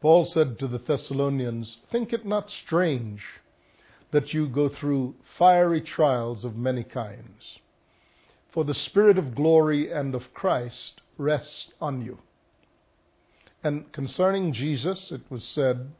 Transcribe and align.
Paul 0.00 0.24
said 0.24 0.58
to 0.58 0.66
the 0.66 0.78
Thessalonians, 0.78 1.78
Think 1.90 2.12
it 2.12 2.24
not 2.24 2.50
strange 2.50 3.22
that 4.10 4.32
you 4.32 4.48
go 4.48 4.68
through 4.68 5.14
fiery 5.38 5.80
trials 5.80 6.44
of 6.44 6.56
many 6.56 6.84
kinds, 6.84 7.58
for 8.48 8.64
the 8.64 8.74
Spirit 8.74 9.18
of 9.18 9.34
glory 9.34 9.92
and 9.92 10.14
of 10.14 10.32
Christ 10.32 11.00
rests 11.18 11.70
on 11.80 12.02
you. 12.02 12.18
And 13.62 13.92
concerning 13.92 14.52
Jesus, 14.52 15.12
it 15.12 15.22
was 15.28 15.44
said, 15.44 15.92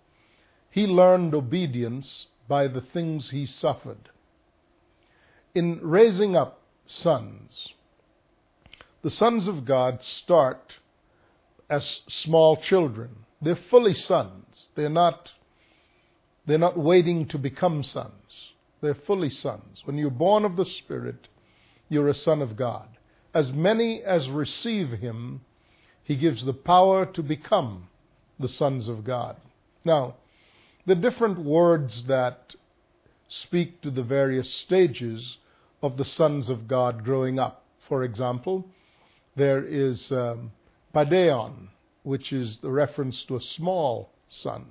He 0.71 0.87
learned 0.87 1.35
obedience 1.35 2.29
by 2.49 2.69
the 2.69 2.81
things 2.81 3.31
he 3.31 3.45
suffered. 3.45 4.09
In 5.55 5.79
raising 5.83 6.37
up 6.37 6.63
sons, 6.87 7.75
the 9.03 9.11
sons 9.11 9.47
of 9.47 9.65
God 9.65 10.03
start 10.03 10.77
as 11.69 12.01
small 12.09 12.57
children. 12.57 13.27
They're 13.43 13.57
fully 13.57 13.95
sons. 13.95 14.69
They're 14.75 14.89
not, 14.89 15.33
they're 16.47 16.59
not 16.59 16.79
waiting 16.79 17.27
to 17.29 17.39
become 17.39 17.83
sons. 17.83 18.53
They're 18.81 18.95
fully 18.95 19.31
sons. 19.31 19.83
When 19.85 19.97
you're 19.97 20.11
born 20.11 20.45
of 20.45 20.57
the 20.57 20.65
Spirit, 20.65 21.29
you're 21.89 22.09
a 22.09 22.15
son 22.15 22.43
of 22.43 22.57
God. 22.57 22.89
As 23.35 23.53
many 23.53 24.03
as 24.03 24.29
receive 24.29 24.91
him, 24.91 25.43
he 26.03 26.17
gives 26.17 26.45
the 26.45 26.53
power 26.53 27.07
to 27.07 27.23
become 27.23 27.89
the 28.39 28.49
sons 28.49 28.89
of 28.89 29.05
God. 29.05 29.37
Now, 29.85 30.17
the 30.87 30.95
different 30.95 31.39
words 31.39 32.05
that 32.05 32.55
speak 33.29 33.81
to 33.83 33.91
the 33.91 34.03
various 34.03 34.53
stages 34.53 35.39
of 35.83 35.97
the 35.97 36.05
sons 36.05 36.49
of 36.49 36.67
God 36.67 37.05
growing 37.05 37.39
up. 37.39 37.65
For 37.89 38.03
example, 38.03 38.67
there 39.37 39.65
is 39.65 40.11
um, 40.11 40.53
Paidion, 40.95 41.69
which 42.03 42.33
is 42.33 42.59
the 42.63 42.71
reference 42.71 43.25
to 43.25 43.37
a 43.37 43.41
small 43.41 44.11
son. 44.29 44.67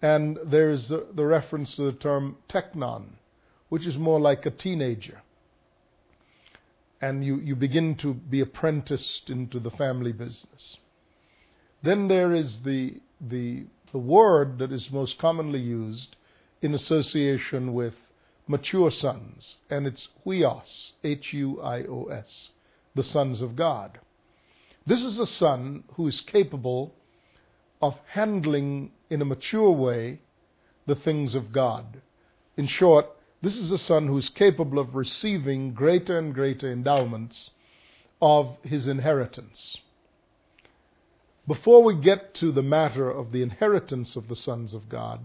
And 0.00 0.38
there's 0.44 0.88
the, 0.88 1.06
the 1.14 1.26
reference 1.26 1.76
to 1.76 1.82
the 1.82 1.92
term 1.92 2.36
teknon, 2.48 3.04
which 3.68 3.86
is 3.86 3.96
more 3.96 4.20
like 4.20 4.46
a 4.46 4.50
teenager. 4.50 5.22
And 7.00 7.24
you, 7.24 7.36
you 7.36 7.54
begin 7.54 7.94
to 7.96 8.14
be 8.14 8.40
apprenticed 8.40 9.30
into 9.30 9.60
the 9.60 9.70
family 9.70 10.12
business. 10.12 10.76
Then 11.82 12.08
there 12.08 12.34
is 12.34 12.60
the, 12.64 13.00
the, 13.20 13.64
the 13.92 13.98
word 13.98 14.58
that 14.58 14.72
is 14.72 14.90
most 14.90 15.18
commonly 15.18 15.60
used 15.60 16.16
in 16.60 16.74
association 16.74 17.72
with 17.72 17.94
mature 18.48 18.90
sons, 18.90 19.58
and 19.70 19.86
it's 19.86 20.08
huios, 20.24 20.92
H 21.04 21.32
U 21.34 21.60
I 21.60 21.84
O 21.84 22.06
S, 22.06 22.50
the 22.94 23.04
sons 23.04 23.40
of 23.40 23.54
God. 23.54 24.00
This 24.88 25.04
is 25.04 25.18
a 25.18 25.26
son 25.26 25.84
who 25.96 26.06
is 26.06 26.22
capable 26.22 26.94
of 27.82 28.00
handling 28.06 28.92
in 29.10 29.20
a 29.20 29.26
mature 29.26 29.70
way 29.70 30.22
the 30.86 30.94
things 30.94 31.34
of 31.34 31.52
God. 31.52 32.00
In 32.56 32.66
short, 32.66 33.04
this 33.42 33.58
is 33.58 33.70
a 33.70 33.76
son 33.76 34.06
who 34.06 34.16
is 34.16 34.30
capable 34.30 34.78
of 34.78 34.94
receiving 34.94 35.74
greater 35.74 36.18
and 36.18 36.32
greater 36.32 36.72
endowments 36.72 37.50
of 38.22 38.56
his 38.62 38.88
inheritance. 38.88 39.76
Before 41.46 41.82
we 41.82 41.94
get 42.00 42.32
to 42.36 42.50
the 42.50 42.62
matter 42.62 43.10
of 43.10 43.30
the 43.30 43.42
inheritance 43.42 44.16
of 44.16 44.28
the 44.28 44.36
sons 44.36 44.72
of 44.72 44.88
God, 44.88 45.20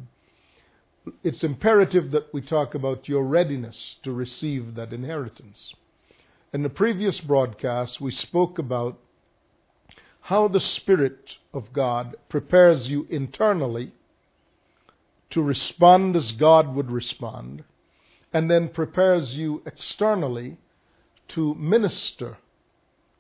it's 1.24 1.42
imperative 1.42 2.12
that 2.12 2.34
we 2.34 2.42
talk 2.42 2.76
about 2.76 3.08
your 3.08 3.24
readiness 3.24 3.96
to 4.04 4.12
receive 4.12 4.76
that 4.76 4.92
inheritance. 4.92 5.74
In 6.52 6.64
the 6.64 6.70
previous 6.70 7.22
broadcast, 7.22 8.02
we 8.02 8.12
spoke 8.12 8.60
about 8.60 9.00
how 10.28 10.48
the 10.48 10.60
Spirit 10.60 11.38
of 11.54 11.74
God 11.74 12.16
prepares 12.30 12.90
you 12.90 13.06
internally 13.10 13.92
to 15.30 15.42
respond 15.42 16.16
as 16.16 16.32
God 16.32 16.74
would 16.74 16.90
respond, 16.90 17.66
and 18.32 18.50
then 18.50 18.70
prepares 18.70 19.36
you 19.36 19.62
externally 19.66 20.58
to 21.28 21.54
minister 21.56 22.38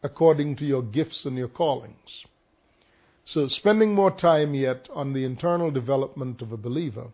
according 0.01 0.55
to 0.55 0.66
your 0.66 0.81
gifts 0.81 1.25
and 1.25 1.35
your 1.38 1.50
callings. 1.50 2.25
So, 3.25 3.47
spending 3.47 3.94
more 3.94 4.11
time 4.11 4.53
yet 4.53 4.88
on 4.94 5.11
the 5.11 5.25
internal 5.25 5.72
development 5.72 6.41
of 6.41 6.53
a 6.53 6.57
believer, 6.57 7.07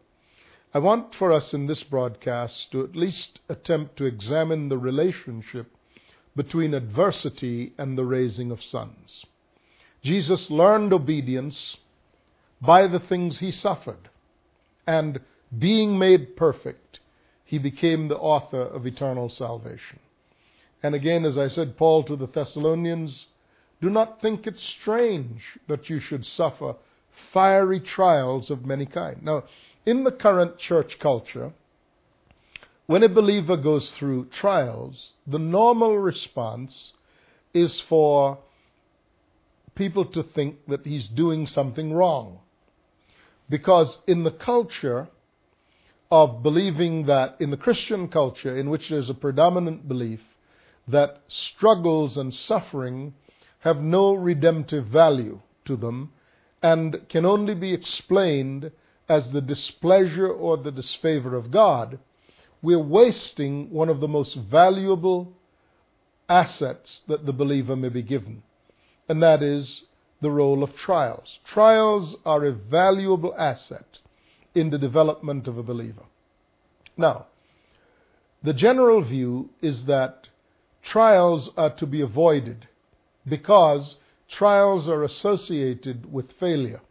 I 0.72 0.78
want 0.78 1.16
for 1.16 1.31
us 1.31 1.52
in 1.52 1.66
this 1.66 1.81
broadcast 1.81 2.72
to 2.74 2.84
at 2.84 2.96
least 2.96 3.40
attempt 3.50 3.97
to 3.97 4.06
examine 4.06 4.69
the 4.69 4.78
relationship 4.78 5.75
between 6.36 6.75
adversity 6.75 7.74
and 7.75 7.97
the 7.97 8.06
raising 8.06 8.52
of 8.52 8.63
sons. 8.63 9.25
Jesus 10.02 10.50
learned 10.50 10.94
obedience 10.94 11.78
by 12.62 12.88
the 12.88 13.00
things 13.00 13.40
he 13.40 13.52
suffered, 13.52 14.10
and 14.86 15.20
being 15.58 15.98
made 15.98 16.36
perfect, 16.36 17.00
he 17.44 17.58
became 17.58 18.08
the 18.08 18.18
author 18.18 18.62
of 18.62 18.86
eternal 18.86 19.30
salvation. 19.30 20.00
And 20.84 20.96
again, 20.96 21.26
as 21.26 21.38
I 21.38 21.48
said, 21.48 21.78
Paul 21.78 22.04
to 22.04 22.16
the 22.16 22.28
Thessalonians, 22.28 23.28
do 23.82 23.90
not 23.90 24.22
think 24.22 24.46
it 24.48 24.60
strange 24.60 25.58
that 25.68 25.90
you 25.90 26.00
should 26.00 26.26
suffer 26.26 26.76
fiery 27.34 27.80
trials 27.80 28.50
of 28.50 28.66
many 28.66 28.86
kinds. 28.86 29.20
Now, 29.22 29.44
in 29.86 30.04
the 30.04 30.12
current 30.12 30.58
church 30.58 31.00
culture, 31.00 31.54
when 32.86 33.04
a 33.04 33.10
believer 33.10 33.58
goes 33.58 33.92
through 33.92 34.26
trials, 34.26 35.14
the 35.28 35.40
normal 35.40 35.98
response 35.98 36.94
is 37.54 37.80
for 37.80 38.40
people 39.79 40.06
to 40.06 40.22
think 40.22 40.57
that 40.67 40.85
he's 40.85 41.07
doing 41.07 41.47
something 41.47 41.91
wrong. 41.91 42.38
Because 43.50 43.97
in 44.06 44.23
the 44.23 44.31
culture 44.31 45.07
of 46.12 46.44
believing 46.44 47.06
that, 47.06 47.38
in 47.40 47.50
the 47.50 47.57
Christian 47.57 48.09
culture, 48.09 48.56
in 48.56 48.69
which 48.69 48.89
there's 48.89 49.09
a 49.09 49.13
predominant 49.13 49.88
belief 49.88 50.22
that 50.88 51.22
struggles 51.28 52.18
and 52.18 52.34
suffering 52.34 53.13
have 53.59 53.81
no 53.81 54.13
redemptive 54.13 54.85
value 54.88 55.39
to 55.66 55.75
them 55.75 56.12
and 56.62 57.07
can 57.07 57.25
only 57.25 57.56
be 57.56 57.73
explained 57.73 58.72
as 59.07 59.31
the 59.31 59.41
displeasure 59.41 60.28
or 60.28 60.57
the 60.57 60.72
disfavor 60.72 61.35
of 61.35 61.51
God, 61.51 62.00
we're 62.62 62.78
wasting 63.00 63.72
one 63.72 63.89
of 63.89 64.01
the 64.01 64.07
most 64.07 64.35
valuable 64.35 65.34
assets 66.28 67.01
that 67.07 67.25
the 67.25 67.34
believer 67.34 67.75
may 67.75 67.89
be 67.89 68.01
given, 68.01 68.44
and 69.09 69.22
that 69.24 69.42
is 69.42 69.84
the 70.22 70.30
role 70.30 70.64
of 70.64 70.75
trials. 70.75 71.40
Trials 71.44 72.16
are 72.25 72.46
a 72.46 72.52
valuable 72.52 73.34
asset 73.38 74.00
in 74.53 74.70
the 74.70 74.78
development 74.78 75.47
of 75.47 75.58
a 75.58 75.64
believer. 75.64 76.03
Now, 76.96 77.25
the 78.44 78.53
general 78.53 79.02
view 79.02 79.50
is 79.62 79.86
that 79.86 80.28
trials 80.84 81.50
are 81.58 81.72
to 81.72 81.86
be 81.86 82.02
avoided 82.02 82.68
because 83.28 83.96
trials 84.30 84.88
are 84.88 85.03
associated 85.03 86.12
with 86.12 86.31
failure. 86.34 86.81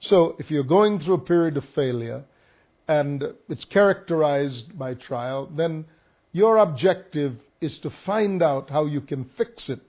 So, 0.00 0.34
if 0.38 0.50
you're 0.50 0.64
going 0.64 0.98
through 0.98 1.14
a 1.14 1.18
period 1.18 1.56
of 1.56 1.64
failure, 1.66 2.24
and 2.88 3.22
it's 3.48 3.64
characterized 3.64 4.76
by 4.76 4.94
trial, 4.94 5.48
then 5.54 5.84
your 6.32 6.56
objective 6.56 7.36
is 7.60 7.78
to 7.78 7.90
find 7.90 8.42
out 8.42 8.70
how 8.70 8.86
you 8.86 9.00
can 9.00 9.24
fix 9.36 9.68
it 9.68 9.80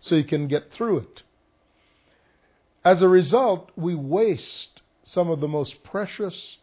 so 0.00 0.14
you 0.14 0.24
can 0.24 0.48
get 0.48 0.72
through 0.72 0.98
it. 0.98 1.22
As 2.84 3.02
a 3.02 3.08
result, 3.08 3.70
we 3.76 3.94
waste 3.94 4.80
some 5.04 5.30
of 5.30 5.40
the 5.40 5.48
most 5.48 5.82
precious 5.82 6.58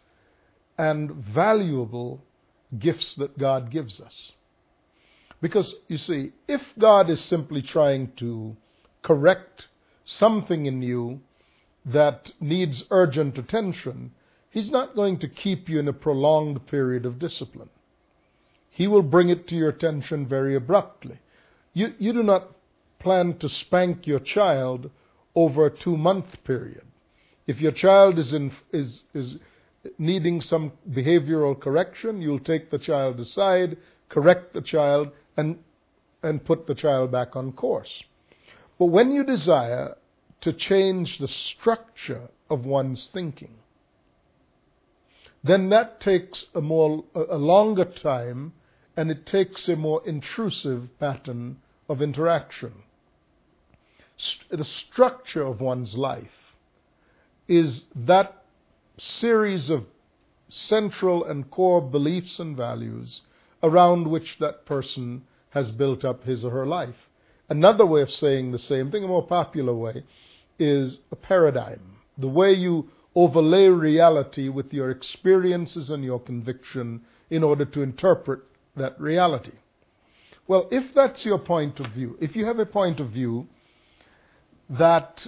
and 0.77 1.11
valuable 1.11 2.23
gifts 2.77 3.13
that 3.15 3.37
God 3.37 3.69
gives 3.69 3.99
us. 3.99 4.31
Because, 5.41 5.75
you 5.87 5.97
see, 5.97 6.31
if 6.47 6.61
God 6.79 7.09
is 7.09 7.21
simply 7.21 7.61
trying 7.61 8.11
to 8.17 8.55
correct 9.03 9.67
something 10.05 10.65
in 10.65 10.81
you 10.81 11.21
that 11.85 12.31
needs 12.39 12.85
urgent 12.89 13.37
attention, 13.37 14.11
He's 14.49 14.71
not 14.71 14.95
going 14.95 15.19
to 15.19 15.27
keep 15.27 15.67
you 15.67 15.79
in 15.79 15.87
a 15.87 15.93
prolonged 15.93 16.65
period 16.65 17.05
of 17.05 17.19
discipline. 17.19 17.69
He 18.69 18.87
will 18.87 19.01
bring 19.01 19.29
it 19.29 19.47
to 19.49 19.55
your 19.55 19.69
attention 19.69 20.25
very 20.25 20.55
abruptly. 20.55 21.19
You, 21.73 21.93
you 21.97 22.13
do 22.13 22.23
not 22.23 22.54
plan 22.99 23.37
to 23.37 23.49
spank 23.49 24.07
your 24.07 24.19
child 24.19 24.89
over 25.35 25.65
a 25.65 25.75
two 25.75 25.97
month 25.97 26.43
period. 26.43 26.83
If 27.47 27.61
your 27.61 27.71
child 27.71 28.17
is, 28.17 28.33
in, 28.33 28.51
is, 28.71 29.03
is 29.13 29.37
needing 29.97 30.41
some 30.41 30.71
behavioral 30.89 31.59
correction, 31.59 32.21
you'll 32.21 32.39
take 32.39 32.71
the 32.71 32.79
child 32.79 33.19
aside, 33.19 33.77
correct 34.09 34.53
the 34.53 34.61
child, 34.61 35.09
and, 35.37 35.59
and 36.23 36.43
put 36.43 36.65
the 36.65 36.75
child 36.75 37.11
back 37.11 37.35
on 37.35 37.51
course. 37.51 38.03
But 38.79 38.87
when 38.87 39.11
you 39.11 39.23
desire 39.23 39.95
to 40.41 40.53
change 40.53 41.19
the 41.19 41.27
structure 41.27 42.29
of 42.49 42.65
one's 42.65 43.09
thinking, 43.13 43.55
then 45.43 45.69
that 45.69 45.99
takes 45.99 46.45
a 46.55 46.61
more 46.61 47.03
a 47.13 47.37
longer 47.37 47.85
time 47.85 48.53
and 48.97 49.11
it 49.11 49.25
takes 49.27 49.69
a 49.69 49.75
more 49.75 50.01
intrusive 50.05 50.89
pattern 50.99 51.57
of 51.89 52.01
interaction. 52.01 52.73
St- 54.17 54.49
the 54.49 54.63
structure 54.63 55.43
of 55.43 55.61
one's 55.61 55.95
life 55.95 56.55
is 57.47 57.85
that 57.95 58.43
series 58.97 59.69
of 59.69 59.85
central 60.49 61.23
and 61.23 61.49
core 61.51 61.81
beliefs 61.81 62.39
and 62.39 62.55
values 62.55 63.21
around 63.61 64.07
which 64.07 64.37
that 64.39 64.65
person 64.65 65.23
has 65.49 65.71
built 65.71 66.05
up 66.05 66.23
his 66.23 66.43
or 66.45 66.51
her 66.51 66.65
life. 66.65 67.09
Another 67.49 67.85
way 67.85 68.01
of 68.01 68.11
saying 68.11 68.51
the 68.51 68.59
same 68.59 68.91
thing, 68.91 69.03
a 69.03 69.07
more 69.07 69.25
popular 69.25 69.73
way, 69.73 70.03
is 70.57 71.01
a 71.11 71.15
paradigm. 71.15 71.97
The 72.17 72.27
way 72.27 72.53
you 72.53 72.89
overlay 73.15 73.67
reality 73.67 74.49
with 74.49 74.73
your 74.73 74.89
experiences 74.89 75.89
and 75.89 76.03
your 76.03 76.19
conviction 76.19 77.01
in 77.29 77.43
order 77.43 77.65
to 77.65 77.81
interpret 77.81 78.41
that 78.75 78.99
reality. 78.99 79.53
Well, 80.47 80.67
if 80.71 80.93
that's 80.93 81.25
your 81.25 81.39
point 81.39 81.79
of 81.79 81.87
view, 81.87 82.17
if 82.21 82.35
you 82.35 82.45
have 82.45 82.59
a 82.59 82.65
point 82.65 82.99
of 82.99 83.09
view 83.09 83.47
that 84.69 85.25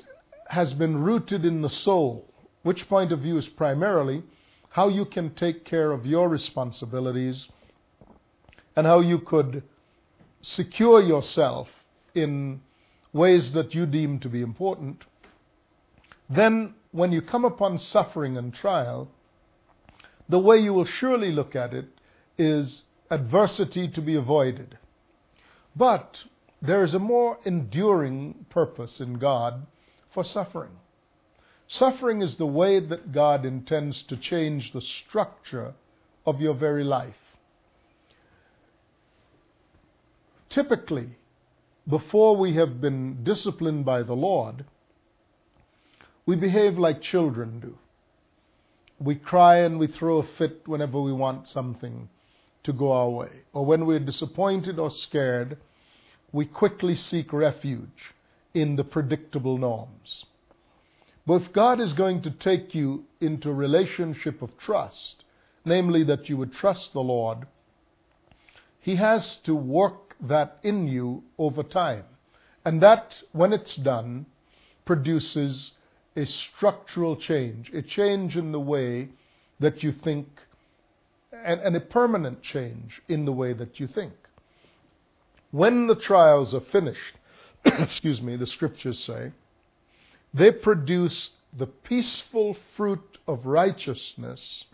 has 0.50 0.74
been 0.74 1.02
rooted 1.02 1.44
in 1.44 1.62
the 1.62 1.70
soul, 1.70 2.32
which 2.62 2.88
point 2.88 3.12
of 3.12 3.20
view 3.20 3.38
is 3.38 3.48
primarily 3.48 4.24
how 4.70 4.90
you 4.90 5.06
can 5.06 5.34
take 5.34 5.66
care 5.66 5.92
of 5.92 6.06
your 6.06 6.30
responsibilities 6.30 7.48
and 8.76 8.86
how 8.86 9.00
you 9.00 9.18
could 9.18 9.64
secure 10.42 11.02
yourself 11.02 11.68
in 12.14 12.62
ways 13.12 13.54
that 13.54 13.74
you 13.74 13.88
deem 13.88 14.20
to 14.20 14.30
be 14.30 14.42
important, 14.42 15.06
then 16.30 16.76
when 16.92 17.12
you 17.12 17.22
come 17.22 17.44
upon 17.44 17.80
suffering 17.80 18.38
and 18.38 18.54
trial, 18.54 19.10
the 20.30 20.38
way 20.38 20.58
you 20.58 20.74
will 20.74 20.86
surely 20.86 21.32
look 21.32 21.56
at 21.56 21.74
it 21.74 21.88
is 22.38 22.84
adversity 23.10 23.88
to 23.88 24.02
be 24.02 24.16
avoided. 24.16 24.78
But 25.78 26.24
there 26.60 26.84
is 26.84 26.96
a 26.96 27.00
more 27.00 27.38
enduring 27.46 28.48
purpose 28.50 29.00
in 29.00 29.20
God 29.20 29.68
for 30.10 30.24
suffering. 30.24 30.72
Suffering 31.68 32.22
is 32.22 32.38
the 32.38 32.48
way 32.48 32.80
that 32.80 33.12
God 33.12 33.46
intends 33.46 34.02
to 34.04 34.18
change 34.18 34.72
the 34.72 34.82
structure 34.82 35.76
of 36.26 36.42
your 36.42 36.56
very 36.56 36.84
life. 36.84 37.36
Typically, 40.50 41.18
before 41.88 42.36
we 42.36 42.54
have 42.54 42.82
been 42.82 43.24
disciplined 43.24 43.86
by 43.86 44.02
the 44.02 44.16
Lord, 44.16 44.66
we 46.26 46.36
behave 46.36 46.80
like 46.80 47.02
children 47.02 47.60
do. 47.60 47.78
We 49.00 49.16
cry 49.16 49.58
and 49.58 49.78
we 49.78 49.88
throw 49.88 50.18
a 50.18 50.24
fit 50.24 50.64
whenever 50.66 51.00
we 51.00 51.14
want 51.14 51.48
something 51.48 52.10
to 52.64 52.74
go 52.74 52.92
our 52.92 53.10
way. 53.10 53.30
Or 53.54 53.64
when 53.64 53.86
we're 53.86 54.00
disappointed 54.00 54.80
or 54.80 54.90
scared, 54.90 55.58
we 56.32 56.46
quickly 56.46 56.96
seek 56.96 57.32
refuge 57.32 58.14
in 58.54 58.76
the 58.76 58.84
predictable 58.84 59.58
norms. 59.58 60.26
But 61.26 61.42
if 61.42 61.54
God 61.54 61.80
is 61.80 61.94
going 61.94 62.22
to 62.22 62.32
take 62.32 62.74
you 62.74 63.06
into 63.20 63.50
a 63.50 63.54
relationship 63.54 64.42
of 64.42 64.58
trust, 64.58 65.26
namely 65.66 66.04
that 66.04 66.30
you 66.30 66.38
would 66.38 66.54
trust 66.54 66.94
the 66.94 67.02
Lord, 67.02 67.48
He 68.80 68.96
has 68.96 69.36
to 69.38 69.54
work 69.54 70.16
that 70.22 70.58
in 70.64 70.88
you 70.88 71.24
over 71.38 71.64
time. 71.64 72.06
And 72.66 72.82
that, 72.82 73.22
when 73.32 73.54
it's 73.54 73.76
done, 73.76 74.26
produces 74.86 75.74
a 76.16 76.26
structural 76.26 77.16
change, 77.16 77.72
a 77.74 77.82
change 77.82 78.36
in 78.36 78.52
the 78.52 78.60
way 78.60 79.10
that 79.60 79.84
you 79.84 79.92
think, 79.92 80.28
and, 81.32 81.60
and, 81.62 81.76
a 81.76 81.80
permanent 81.80 82.42
change 82.42 83.02
in 83.08 83.26
the 83.26 83.32
way 83.32 83.54
that 83.54 83.80
you 83.80 83.88
think. 83.88 84.14
When 85.52 85.88
the 85.88 85.96
trials 85.96 86.54
are 86.54 86.62
finished, 86.62 87.16
excuse 87.66 88.22
me, 88.22 88.36
the 88.36 88.46
scriptures 88.46 89.00
say, 89.00 89.32
they 90.34 90.52
produce 90.52 91.32
the 91.58 91.68
peaceful 91.68 92.58
fruit 92.76 93.18
of 93.28 93.46
righteousness 93.46 94.66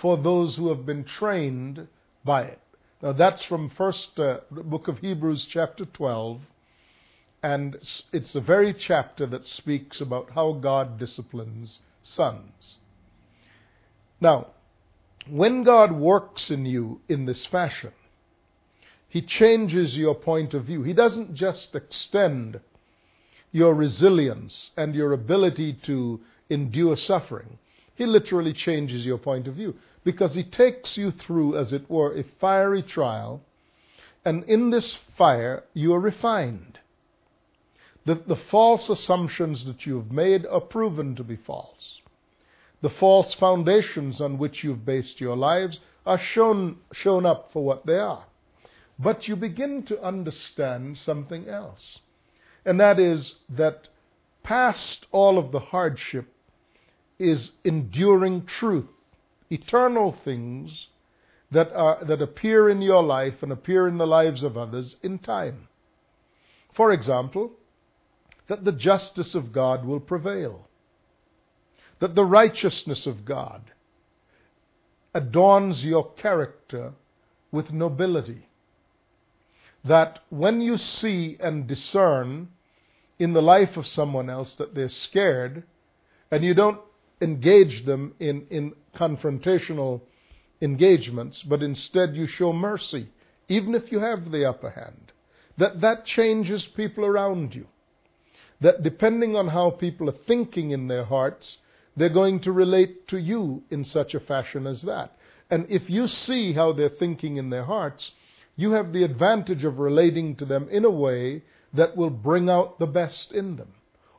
for 0.00 0.16
those 0.16 0.56
who 0.56 0.68
have 0.68 0.86
been 0.86 1.04
trained 1.04 1.86
by 2.24 2.42
it. 2.42 2.60
Now 3.02 3.12
that's 3.12 3.44
from 3.44 3.70
first 3.70 4.18
uh, 4.18 4.38
book 4.50 4.88
of 4.88 4.98
Hebrews 4.98 5.44
chapter 5.44 5.84
12 5.84 6.40
and 7.42 7.76
it's 8.12 8.32
the 8.32 8.40
very 8.40 8.74
chapter 8.74 9.26
that 9.26 9.46
speaks 9.46 10.00
about 10.00 10.30
how 10.34 10.52
God 10.52 10.98
disciplines 10.98 11.80
sons. 12.02 12.78
Now, 14.20 14.48
when 15.28 15.62
God 15.62 15.92
works 15.92 16.50
in 16.50 16.66
you 16.66 17.00
in 17.08 17.26
this 17.26 17.46
fashion, 17.46 17.92
He 19.08 19.22
changes 19.22 19.96
your 19.96 20.14
point 20.14 20.52
of 20.52 20.64
view. 20.64 20.82
He 20.82 20.92
doesn't 20.92 21.34
just 21.34 21.74
extend 21.74 22.60
your 23.50 23.74
resilience 23.74 24.70
and 24.76 24.94
your 24.94 25.12
ability 25.12 25.72
to 25.84 26.20
endure 26.50 26.96
suffering. 26.96 27.58
He 27.94 28.04
literally 28.04 28.52
changes 28.52 29.06
your 29.06 29.18
point 29.18 29.48
of 29.48 29.54
view 29.54 29.76
because 30.04 30.34
He 30.34 30.44
takes 30.44 30.96
you 30.96 31.10
through, 31.10 31.56
as 31.56 31.72
it 31.72 31.88
were, 31.90 32.16
a 32.16 32.22
fiery 32.22 32.82
trial, 32.82 33.40
and 34.24 34.44
in 34.44 34.70
this 34.70 34.98
fire 35.16 35.64
you 35.72 35.94
are 35.94 36.00
refined. 36.00 36.78
The, 38.04 38.14
the 38.14 38.36
false 38.36 38.88
assumptions 38.88 39.64
that 39.64 39.86
you 39.86 39.96
have 39.96 40.12
made 40.12 40.46
are 40.46 40.60
proven 40.60 41.16
to 41.16 41.24
be 41.24 41.36
false. 41.36 42.00
The 42.80 42.90
false 42.90 43.34
foundations 43.34 44.20
on 44.20 44.38
which 44.38 44.62
you've 44.62 44.84
based 44.84 45.20
your 45.20 45.36
lives 45.36 45.80
are 46.06 46.18
shown, 46.18 46.76
shown 46.92 47.26
up 47.26 47.50
for 47.52 47.64
what 47.64 47.84
they 47.86 47.98
are. 47.98 48.24
But 48.98 49.28
you 49.28 49.36
begin 49.36 49.84
to 49.84 50.02
understand 50.02 50.98
something 50.98 51.48
else. 51.48 52.00
And 52.64 52.80
that 52.80 52.98
is 52.98 53.36
that 53.48 53.88
past 54.42 55.06
all 55.12 55.38
of 55.38 55.52
the 55.52 55.60
hardship 55.60 56.26
is 57.18 57.52
enduring 57.64 58.46
truth, 58.46 58.88
eternal 59.50 60.12
things 60.24 60.88
that, 61.50 61.72
are, 61.72 62.04
that 62.04 62.22
appear 62.22 62.68
in 62.68 62.82
your 62.82 63.02
life 63.02 63.42
and 63.42 63.52
appear 63.52 63.88
in 63.88 63.98
the 63.98 64.06
lives 64.06 64.42
of 64.42 64.56
others 64.56 64.96
in 65.02 65.18
time. 65.18 65.68
For 66.74 66.92
example, 66.92 67.52
that 68.48 68.64
the 68.64 68.72
justice 68.72 69.34
of 69.34 69.52
God 69.52 69.84
will 69.84 70.00
prevail, 70.00 70.68
that 72.00 72.14
the 72.14 72.24
righteousness 72.24 73.06
of 73.06 73.24
God 73.24 73.62
adorns 75.14 75.84
your 75.84 76.12
character 76.12 76.92
with 77.50 77.72
nobility, 77.72 78.47
that 79.88 80.20
when 80.30 80.60
you 80.60 80.78
see 80.78 81.36
and 81.40 81.66
discern 81.66 82.48
in 83.18 83.32
the 83.32 83.42
life 83.42 83.76
of 83.76 83.86
someone 83.86 84.30
else 84.30 84.54
that 84.56 84.74
they're 84.74 84.88
scared, 84.88 85.64
and 86.30 86.44
you 86.44 86.54
don't 86.54 86.80
engage 87.20 87.84
them 87.84 88.14
in, 88.20 88.46
in 88.50 88.72
confrontational 88.94 90.00
engagements, 90.60 91.42
but 91.42 91.62
instead 91.62 92.14
you 92.14 92.26
show 92.26 92.52
mercy, 92.52 93.08
even 93.48 93.74
if 93.74 93.90
you 93.90 93.98
have 93.98 94.30
the 94.30 94.44
upper 94.44 94.70
hand, 94.70 95.12
that 95.56 95.80
that 95.80 96.04
changes 96.04 96.64
people 96.66 97.04
around 97.04 97.54
you 97.54 97.66
that 98.60 98.82
depending 98.82 99.36
on 99.36 99.48
how 99.48 99.70
people 99.70 100.08
are 100.08 100.24
thinking 100.26 100.70
in 100.70 100.88
their 100.88 101.04
hearts, 101.04 101.58
they're 101.96 102.08
going 102.08 102.40
to 102.40 102.52
relate 102.52 103.08
to 103.08 103.18
you 103.18 103.62
in 103.70 103.84
such 103.84 104.14
a 104.14 104.20
fashion 104.20 104.66
as 104.66 104.82
that. 104.82 105.16
And 105.50 105.66
if 105.68 105.88
you 105.88 106.08
see 106.08 106.52
how 106.52 106.72
they're 106.72 106.88
thinking 106.88 107.36
in 107.36 107.50
their 107.50 107.64
hearts, 107.64 108.12
you 108.58 108.72
have 108.72 108.92
the 108.92 109.04
advantage 109.04 109.62
of 109.62 109.78
relating 109.78 110.34
to 110.34 110.44
them 110.44 110.68
in 110.68 110.84
a 110.84 110.90
way 110.90 111.44
that 111.72 111.96
will 111.96 112.10
bring 112.10 112.50
out 112.50 112.80
the 112.80 112.88
best 112.88 113.30
in 113.30 113.54
them. 113.54 113.72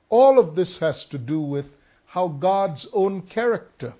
All 0.08 0.40
of 0.40 0.56
this 0.56 0.78
has 0.78 1.04
to 1.08 1.18
do 1.18 1.42
with 1.42 1.66
how 2.06 2.30
God's 2.30 2.88
own 2.94 3.24
character 3.24 3.96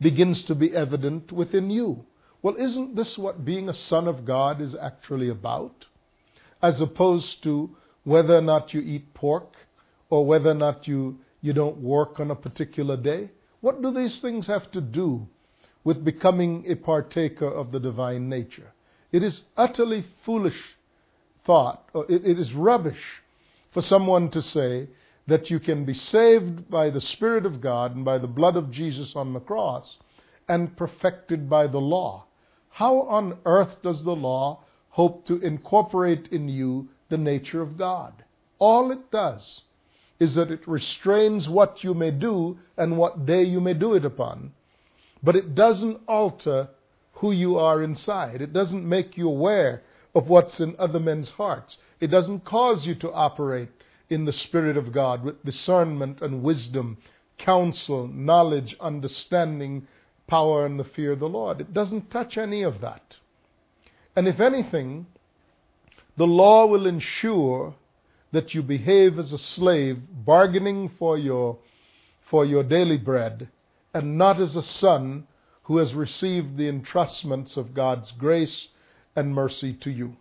begins 0.00 0.42
to 0.44 0.54
be 0.54 0.74
evident 0.74 1.32
within 1.32 1.68
you. 1.68 2.06
Well, 2.40 2.56
isn't 2.56 2.96
this 2.96 3.18
what 3.18 3.44
being 3.44 3.68
a 3.68 3.74
son 3.74 4.08
of 4.08 4.24
God 4.24 4.58
is 4.58 4.74
actually 4.74 5.28
about? 5.28 5.84
As 6.62 6.80
opposed 6.80 7.42
to 7.42 7.76
whether 8.04 8.38
or 8.38 8.40
not 8.40 8.72
you 8.72 8.80
eat 8.80 9.12
pork 9.12 9.54
or 10.08 10.24
whether 10.24 10.52
or 10.52 10.54
not 10.54 10.88
you, 10.88 11.18
you 11.42 11.52
don't 11.52 11.76
work 11.76 12.20
on 12.20 12.30
a 12.30 12.34
particular 12.34 12.96
day? 12.96 13.32
What 13.60 13.82
do 13.82 13.92
these 13.92 14.18
things 14.18 14.46
have 14.46 14.70
to 14.70 14.80
do 14.80 15.28
with 15.84 16.06
becoming 16.06 16.64
a 16.66 16.74
partaker 16.74 17.46
of 17.46 17.70
the 17.70 17.80
divine 17.80 18.30
nature? 18.30 18.72
It 19.12 19.22
is 19.22 19.44
utterly 19.56 20.04
foolish 20.22 20.76
thought, 21.44 21.88
or 21.92 22.04
it, 22.08 22.24
it 22.24 22.38
is 22.38 22.54
rubbish 22.54 23.22
for 23.72 23.82
someone 23.82 24.30
to 24.30 24.42
say 24.42 24.88
that 25.26 25.50
you 25.50 25.60
can 25.60 25.84
be 25.84 25.94
saved 25.94 26.70
by 26.70 26.90
the 26.90 27.00
Spirit 27.00 27.46
of 27.46 27.60
God 27.60 27.94
and 27.94 28.04
by 28.04 28.18
the 28.18 28.26
blood 28.26 28.56
of 28.56 28.70
Jesus 28.70 29.14
on 29.14 29.32
the 29.32 29.40
cross 29.40 29.98
and 30.48 30.76
perfected 30.76 31.48
by 31.48 31.66
the 31.66 31.80
law. 31.80 32.24
How 32.70 33.02
on 33.02 33.38
earth 33.44 33.82
does 33.82 34.02
the 34.02 34.16
law 34.16 34.60
hope 34.90 35.24
to 35.24 35.40
incorporate 35.40 36.28
in 36.32 36.48
you 36.48 36.88
the 37.08 37.18
nature 37.18 37.62
of 37.62 37.78
God. 37.78 38.12
All 38.58 38.90
it 38.90 39.10
does 39.10 39.62
is 40.18 40.34
that 40.34 40.50
it 40.50 40.66
restrains 40.66 41.48
what 41.48 41.82
you 41.82 41.94
may 41.94 42.10
do 42.10 42.58
and 42.76 42.98
what 42.98 43.24
day 43.24 43.42
you 43.42 43.60
may 43.60 43.74
do 43.74 43.94
it 43.94 44.04
upon. 44.04 44.52
But 45.22 45.36
it 45.36 45.54
doesn't 45.54 46.00
alter 46.06 46.68
who 47.20 47.32
you 47.32 47.58
are 47.58 47.82
inside. 47.82 48.40
It 48.40 48.54
doesn't 48.54 48.88
make 48.88 49.18
you 49.18 49.28
aware 49.28 49.82
of 50.14 50.28
what's 50.28 50.58
in 50.58 50.74
other 50.78 50.98
men's 50.98 51.30
hearts. 51.30 51.76
It 52.00 52.06
doesn't 52.06 52.46
cause 52.46 52.86
you 52.86 52.94
to 52.96 53.12
operate 53.12 53.68
in 54.08 54.24
the 54.24 54.32
Spirit 54.32 54.78
of 54.78 54.90
God 54.90 55.22
with 55.22 55.44
discernment 55.44 56.22
and 56.22 56.42
wisdom, 56.42 56.96
counsel, 57.36 58.08
knowledge, 58.08 58.74
understanding, 58.80 59.86
power, 60.26 60.64
and 60.64 60.80
the 60.80 60.84
fear 60.84 61.12
of 61.12 61.20
the 61.20 61.28
Lord. 61.28 61.60
It 61.60 61.74
doesn't 61.74 62.10
touch 62.10 62.38
any 62.38 62.62
of 62.62 62.80
that. 62.80 63.16
And 64.16 64.26
if 64.26 64.40
anything, 64.40 65.06
the 66.16 66.26
law 66.26 66.66
will 66.66 66.86
ensure 66.86 67.74
that 68.32 68.54
you 68.54 68.62
behave 68.62 69.18
as 69.18 69.34
a 69.34 69.38
slave, 69.38 70.00
bargaining 70.24 70.88
for 70.98 71.18
your, 71.18 71.58
for 72.22 72.46
your 72.46 72.62
daily 72.62 72.96
bread, 72.96 73.48
and 73.92 74.16
not 74.16 74.40
as 74.40 74.56
a 74.56 74.62
son 74.62 75.26
who 75.70 75.76
has 75.76 75.94
received 75.94 76.56
the 76.56 76.68
entrustments 76.68 77.56
of 77.56 77.74
God's 77.74 78.10
grace 78.10 78.70
and 79.14 79.32
mercy 79.32 79.72
to 79.72 79.88
you. 79.88 80.16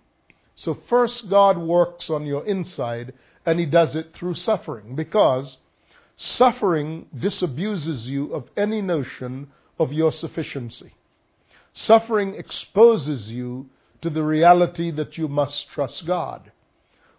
So 0.54 0.78
first 0.88 1.28
God 1.28 1.58
works 1.58 2.08
on 2.08 2.28
your 2.28 2.46
inside 2.46 3.14
and 3.48 3.60
he 3.60 3.66
does 3.66 3.96
it 3.96 4.14
through 4.14 4.36
suffering 4.36 4.96
because 4.96 5.58
suffering 6.16 7.08
disabuses 7.18 8.06
you 8.06 8.32
of 8.32 8.48
any 8.56 8.80
notion 8.80 9.48
of 9.80 9.92
your 9.92 10.12
sufficiency. 10.12 10.94
Suffering 11.74 12.36
exposes 12.36 13.32
you 13.32 13.72
to 14.04 14.12
the 14.12 14.24
reality 14.24 14.92
that 14.92 15.18
you 15.18 15.28
must 15.28 15.68
trust 15.70 16.06
God. 16.06 16.52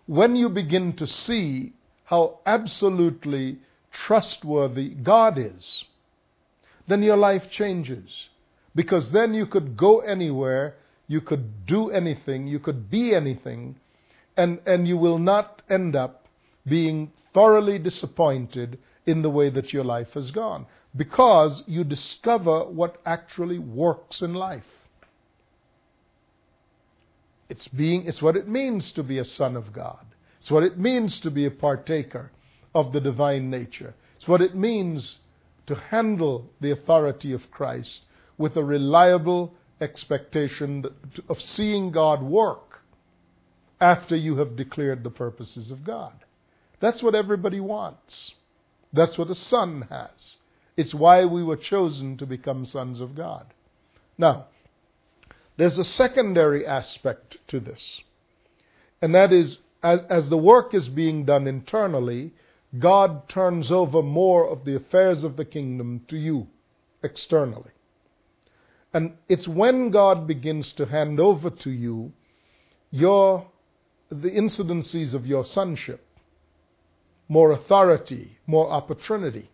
When 0.06 0.36
you 0.36 0.50
begin 0.50 0.92
to 0.98 1.06
see 1.08 1.72
how 2.04 2.38
absolutely 2.46 3.58
trustworthy 3.90 4.90
God 4.90 5.36
is, 5.36 5.84
then 6.90 7.02
your 7.02 7.16
life 7.16 7.50
changes. 7.50 8.28
Because 8.74 9.10
then 9.10 9.34
you 9.34 9.46
could 9.46 9.76
go 9.76 10.00
anywhere 10.00 10.76
you 11.10 11.20
could 11.20 11.66
do 11.66 11.90
anything, 11.90 12.46
you 12.46 12.60
could 12.60 12.88
be 12.88 13.12
anything, 13.12 13.74
and, 14.36 14.60
and 14.64 14.86
you 14.86 14.96
will 14.96 15.18
not 15.18 15.60
end 15.68 15.96
up 15.96 16.28
being 16.64 17.10
thoroughly 17.34 17.80
disappointed 17.80 18.78
in 19.06 19.20
the 19.22 19.28
way 19.28 19.50
that 19.50 19.72
your 19.72 19.82
life 19.82 20.12
has 20.12 20.30
gone 20.30 20.64
because 20.94 21.64
you 21.66 21.82
discover 21.82 22.64
what 22.64 23.00
actually 23.04 23.58
works 23.58 24.22
in 24.22 24.34
life. 24.34 24.86
It's 27.48 27.66
being 27.66 28.06
it's 28.06 28.22
what 28.22 28.36
it 28.36 28.46
means 28.46 28.92
to 28.92 29.02
be 29.02 29.18
a 29.18 29.24
son 29.24 29.56
of 29.56 29.72
God. 29.72 30.06
It's 30.38 30.50
what 30.50 30.62
it 30.62 30.78
means 30.78 31.18
to 31.20 31.30
be 31.32 31.44
a 31.44 31.50
partaker 31.50 32.30
of 32.72 32.92
the 32.92 33.00
divine 33.00 33.50
nature. 33.50 33.94
It's 34.16 34.28
what 34.28 34.40
it 34.40 34.54
means 34.54 35.16
to 35.70 35.76
handle 35.76 36.50
the 36.60 36.72
authority 36.72 37.32
of 37.32 37.48
Christ 37.52 38.00
with 38.36 38.56
a 38.56 38.64
reliable 38.64 39.54
expectation 39.80 40.84
of 41.28 41.40
seeing 41.40 41.92
God 41.92 42.24
work 42.24 42.82
after 43.80 44.16
you 44.16 44.36
have 44.38 44.56
declared 44.56 45.04
the 45.04 45.10
purposes 45.10 45.70
of 45.70 45.84
God. 45.84 46.24
That's 46.80 47.04
what 47.04 47.14
everybody 47.14 47.60
wants. 47.60 48.34
That's 48.92 49.16
what 49.16 49.30
a 49.30 49.34
son 49.36 49.86
has. 49.90 50.38
It's 50.76 50.92
why 50.92 51.24
we 51.24 51.44
were 51.44 51.56
chosen 51.56 52.16
to 52.16 52.26
become 52.26 52.66
sons 52.66 53.00
of 53.00 53.14
God. 53.14 53.46
Now, 54.18 54.46
there's 55.56 55.78
a 55.78 55.84
secondary 55.84 56.66
aspect 56.66 57.36
to 57.46 57.60
this, 57.60 58.00
and 59.00 59.14
that 59.14 59.32
is 59.32 59.58
as, 59.84 60.00
as 60.10 60.30
the 60.30 60.36
work 60.36 60.74
is 60.74 60.88
being 60.88 61.24
done 61.24 61.46
internally, 61.46 62.32
God 62.78 63.28
turns 63.28 63.72
over 63.72 64.02
more 64.02 64.48
of 64.48 64.64
the 64.64 64.76
affairs 64.76 65.24
of 65.24 65.36
the 65.36 65.44
kingdom 65.44 66.02
to 66.08 66.16
you 66.16 66.46
externally. 67.02 67.70
And 68.92 69.14
it's 69.28 69.48
when 69.48 69.90
God 69.90 70.26
begins 70.26 70.72
to 70.74 70.86
hand 70.86 71.20
over 71.20 71.50
to 71.50 71.70
you 71.70 72.12
your 72.90 73.46
the 74.10 74.30
incidences 74.30 75.14
of 75.14 75.24
your 75.24 75.44
sonship, 75.44 76.04
more 77.28 77.52
authority, 77.52 78.38
more 78.46 78.68
opportunity, 78.70 79.48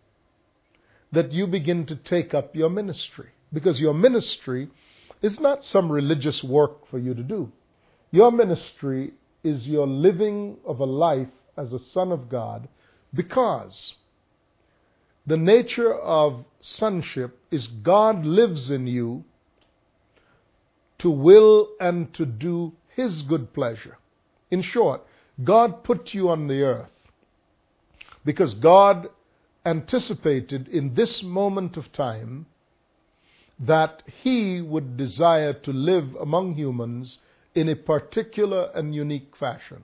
that 1.11 1.31
you 1.31 1.45
begin 1.45 1.85
to 1.85 1.95
take 1.95 2.33
up 2.33 2.55
your 2.55 2.69
ministry. 2.69 3.29
Because 3.53 3.79
your 3.79 3.93
ministry 3.93 4.69
is 5.21 5.39
not 5.39 5.63
some 5.63 5.91
religious 5.91 6.43
work 6.43 6.87
for 6.89 6.97
you 6.97 7.13
to 7.13 7.23
do. 7.23 7.51
Your 8.11 8.31
ministry 8.31 9.13
is 9.43 9.67
your 9.67 9.87
living 9.87 10.57
of 10.65 10.79
a 10.79 10.85
life 10.85 11.29
as 11.55 11.71
a 11.71 11.79
son 11.79 12.11
of 12.11 12.29
God 12.29 12.67
because 13.17 13.95
the 15.25 15.35
nature 15.35 15.93
of 15.93 16.45
sonship 16.61 17.39
is 17.51 17.67
God 17.67 18.25
lives 18.25 18.69
in 18.69 18.85
you 18.85 19.25
to 20.99 21.09
will 21.09 21.69
and 21.79 22.13
to 22.13 22.25
do 22.25 22.73
His 22.95 23.23
good 23.23 23.53
pleasure. 23.53 23.97
In 24.51 24.61
short, 24.61 25.01
God 25.43 25.83
put 25.83 26.13
you 26.13 26.29
on 26.29 26.47
the 26.47 26.61
earth 26.61 27.09
because 28.23 28.53
God 28.53 29.09
anticipated 29.65 30.67
in 30.67 30.93
this 30.93 31.23
moment 31.23 31.75
of 31.75 31.91
time 31.91 32.45
that 33.59 34.03
He 34.05 34.61
would 34.61 34.95
desire 34.95 35.53
to 35.53 35.73
live 35.73 36.15
among 36.15 36.55
humans 36.55 37.17
in 37.55 37.67
a 37.67 37.75
particular 37.75 38.69
and 38.75 38.93
unique 38.93 39.35
fashion. 39.35 39.81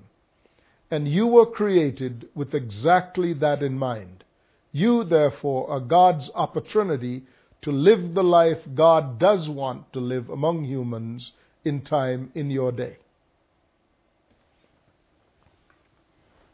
And 0.94 1.08
you 1.08 1.26
were 1.26 1.48
created 1.48 2.30
with 2.36 2.54
exactly 2.54 3.34
that 3.34 3.64
in 3.64 3.76
mind. 3.80 4.24
You, 4.72 5.04
therefore, 5.04 5.68
are 5.72 5.80
God's 5.80 6.30
opportunity 6.36 7.24
to 7.64 7.72
live 7.72 8.14
the 8.14 8.24
life 8.24 8.60
God 8.76 9.18
does 9.18 9.50
want 9.50 9.92
to 9.94 10.00
live 10.00 10.30
among 10.30 10.66
humans 10.66 11.32
in 11.66 11.82
time 11.82 12.32
in 12.36 12.52
your 12.52 12.72
day. 12.72 12.98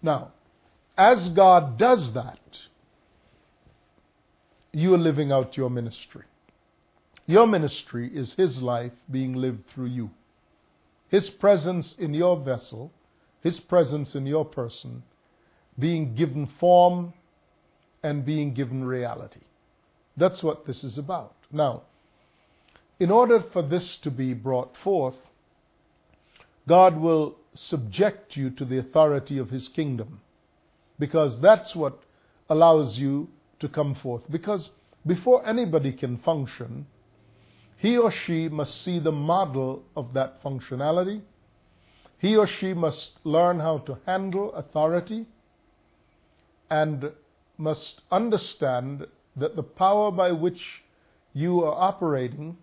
Now, 0.02 0.32
as 0.98 1.28
God 1.28 1.78
does 1.78 2.14
that, 2.14 2.62
you 4.72 4.94
are 4.94 5.06
living 5.10 5.34
out 5.34 5.58
your 5.58 5.70
ministry. 5.70 6.24
Your 7.26 7.46
ministry 7.46 8.10
is 8.16 8.36
His 8.36 8.62
life 8.62 8.94
being 9.12 9.34
lived 9.34 9.68
through 9.68 9.88
you. 9.88 10.12
His 11.10 11.30
presence 11.30 11.94
in 12.00 12.14
your 12.14 12.40
vessel, 12.40 12.94
His 13.42 13.60
presence 13.60 14.16
in 14.16 14.26
your 14.26 14.46
person, 14.46 15.04
being 15.78 16.16
given 16.16 16.46
form 16.46 17.14
and 18.04 18.26
being 18.26 18.54
given 18.54 18.84
reality. 18.84 19.42
That's 20.18 20.44
what 20.44 20.66
this 20.66 20.84
is 20.84 20.98
about. 20.98 21.36
Now, 21.52 21.84
in 23.00 23.12
order 23.12 23.40
for 23.40 23.62
this 23.62 23.96
to 23.98 24.12
be 24.12 24.34
brought 24.34 24.76
forth, 24.78 25.16
God 26.68 26.98
will 26.98 27.38
subject 27.54 28.36
you 28.36 28.50
to 28.52 28.66
the 28.66 28.78
authority 28.78 29.38
of 29.38 29.50
His 29.50 29.68
kingdom 29.70 30.20
because 31.00 31.40
that's 31.40 31.76
what 31.76 31.98
allows 32.50 32.98
you 32.98 33.30
to 33.60 33.70
come 33.70 33.96
forth. 33.96 34.24
Because 34.30 34.70
before 35.06 35.46
anybody 35.48 35.94
can 35.94 36.18
function, 36.18 36.86
he 37.78 37.98
or 37.98 38.12
she 38.12 38.50
must 38.50 38.82
see 38.82 39.00
the 39.00 39.12
model 39.12 39.84
of 39.96 40.14
that 40.14 40.44
functionality. 40.44 41.22
He 42.20 42.36
or 42.36 42.46
she 42.46 42.74
must 42.74 43.26
learn 43.26 43.60
how 43.60 43.80
to 43.80 43.98
handle 44.06 44.54
authority 44.54 45.26
and 46.70 47.12
must 47.58 48.02
understand 48.12 49.08
that 49.38 49.56
the 49.56 49.64
power 49.64 50.12
by 50.12 50.34
which 50.34 50.84
you 51.34 51.64
are 51.64 51.74
operating 51.74 52.58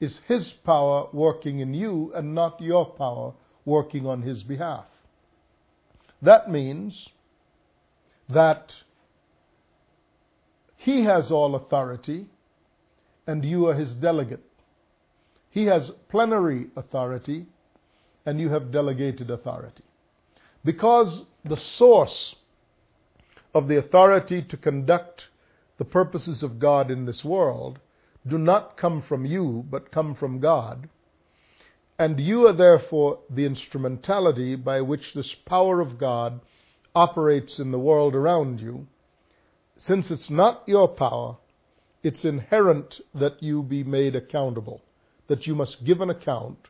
is 0.00 0.20
His 0.28 0.52
power 0.52 1.08
working 1.12 1.60
in 1.60 1.72
you 1.72 2.12
and 2.14 2.34
not 2.34 2.60
your 2.60 2.84
power 2.84 3.32
working 3.64 4.06
on 4.06 4.20
His 4.20 4.42
behalf. 4.42 4.86
That 6.20 6.50
means 6.50 7.08
that 8.28 8.74
He 10.76 11.04
has 11.04 11.30
all 11.30 11.54
authority 11.54 12.28
and 13.26 13.44
you 13.44 13.66
are 13.68 13.74
His 13.74 13.94
delegate. 13.94 14.44
He 15.48 15.66
has 15.66 15.90
plenary 16.10 16.68
authority 16.76 17.46
and 18.24 18.40
you 18.40 18.50
have 18.50 18.70
delegated 18.70 19.30
authority. 19.30 19.84
Because 20.64 21.24
the 21.44 21.56
source 21.56 22.36
of 23.54 23.68
the 23.68 23.78
authority 23.78 24.42
to 24.42 24.56
conduct 24.56 25.26
the 25.78 25.84
purposes 25.84 26.42
of 26.42 26.58
God 26.58 26.90
in 26.90 27.06
this 27.06 27.24
world 27.24 27.78
do 28.26 28.38
not 28.38 28.76
come 28.76 29.02
from 29.02 29.24
you, 29.24 29.64
but 29.68 29.90
come 29.90 30.14
from 30.14 30.38
God. 30.38 30.88
And 31.98 32.20
you 32.20 32.46
are 32.46 32.52
therefore 32.52 33.18
the 33.28 33.44
instrumentality 33.44 34.54
by 34.54 34.80
which 34.80 35.12
this 35.12 35.34
power 35.34 35.80
of 35.80 35.98
God 35.98 36.40
operates 36.94 37.58
in 37.58 37.72
the 37.72 37.78
world 37.78 38.14
around 38.14 38.60
you. 38.60 38.86
Since 39.76 40.10
it's 40.10 40.30
not 40.30 40.62
your 40.66 40.88
power, 40.88 41.36
it's 42.02 42.24
inherent 42.24 43.00
that 43.14 43.42
you 43.42 43.62
be 43.62 43.82
made 43.82 44.14
accountable, 44.14 44.82
that 45.26 45.46
you 45.46 45.54
must 45.54 45.84
give 45.84 46.00
an 46.00 46.10
account 46.10 46.68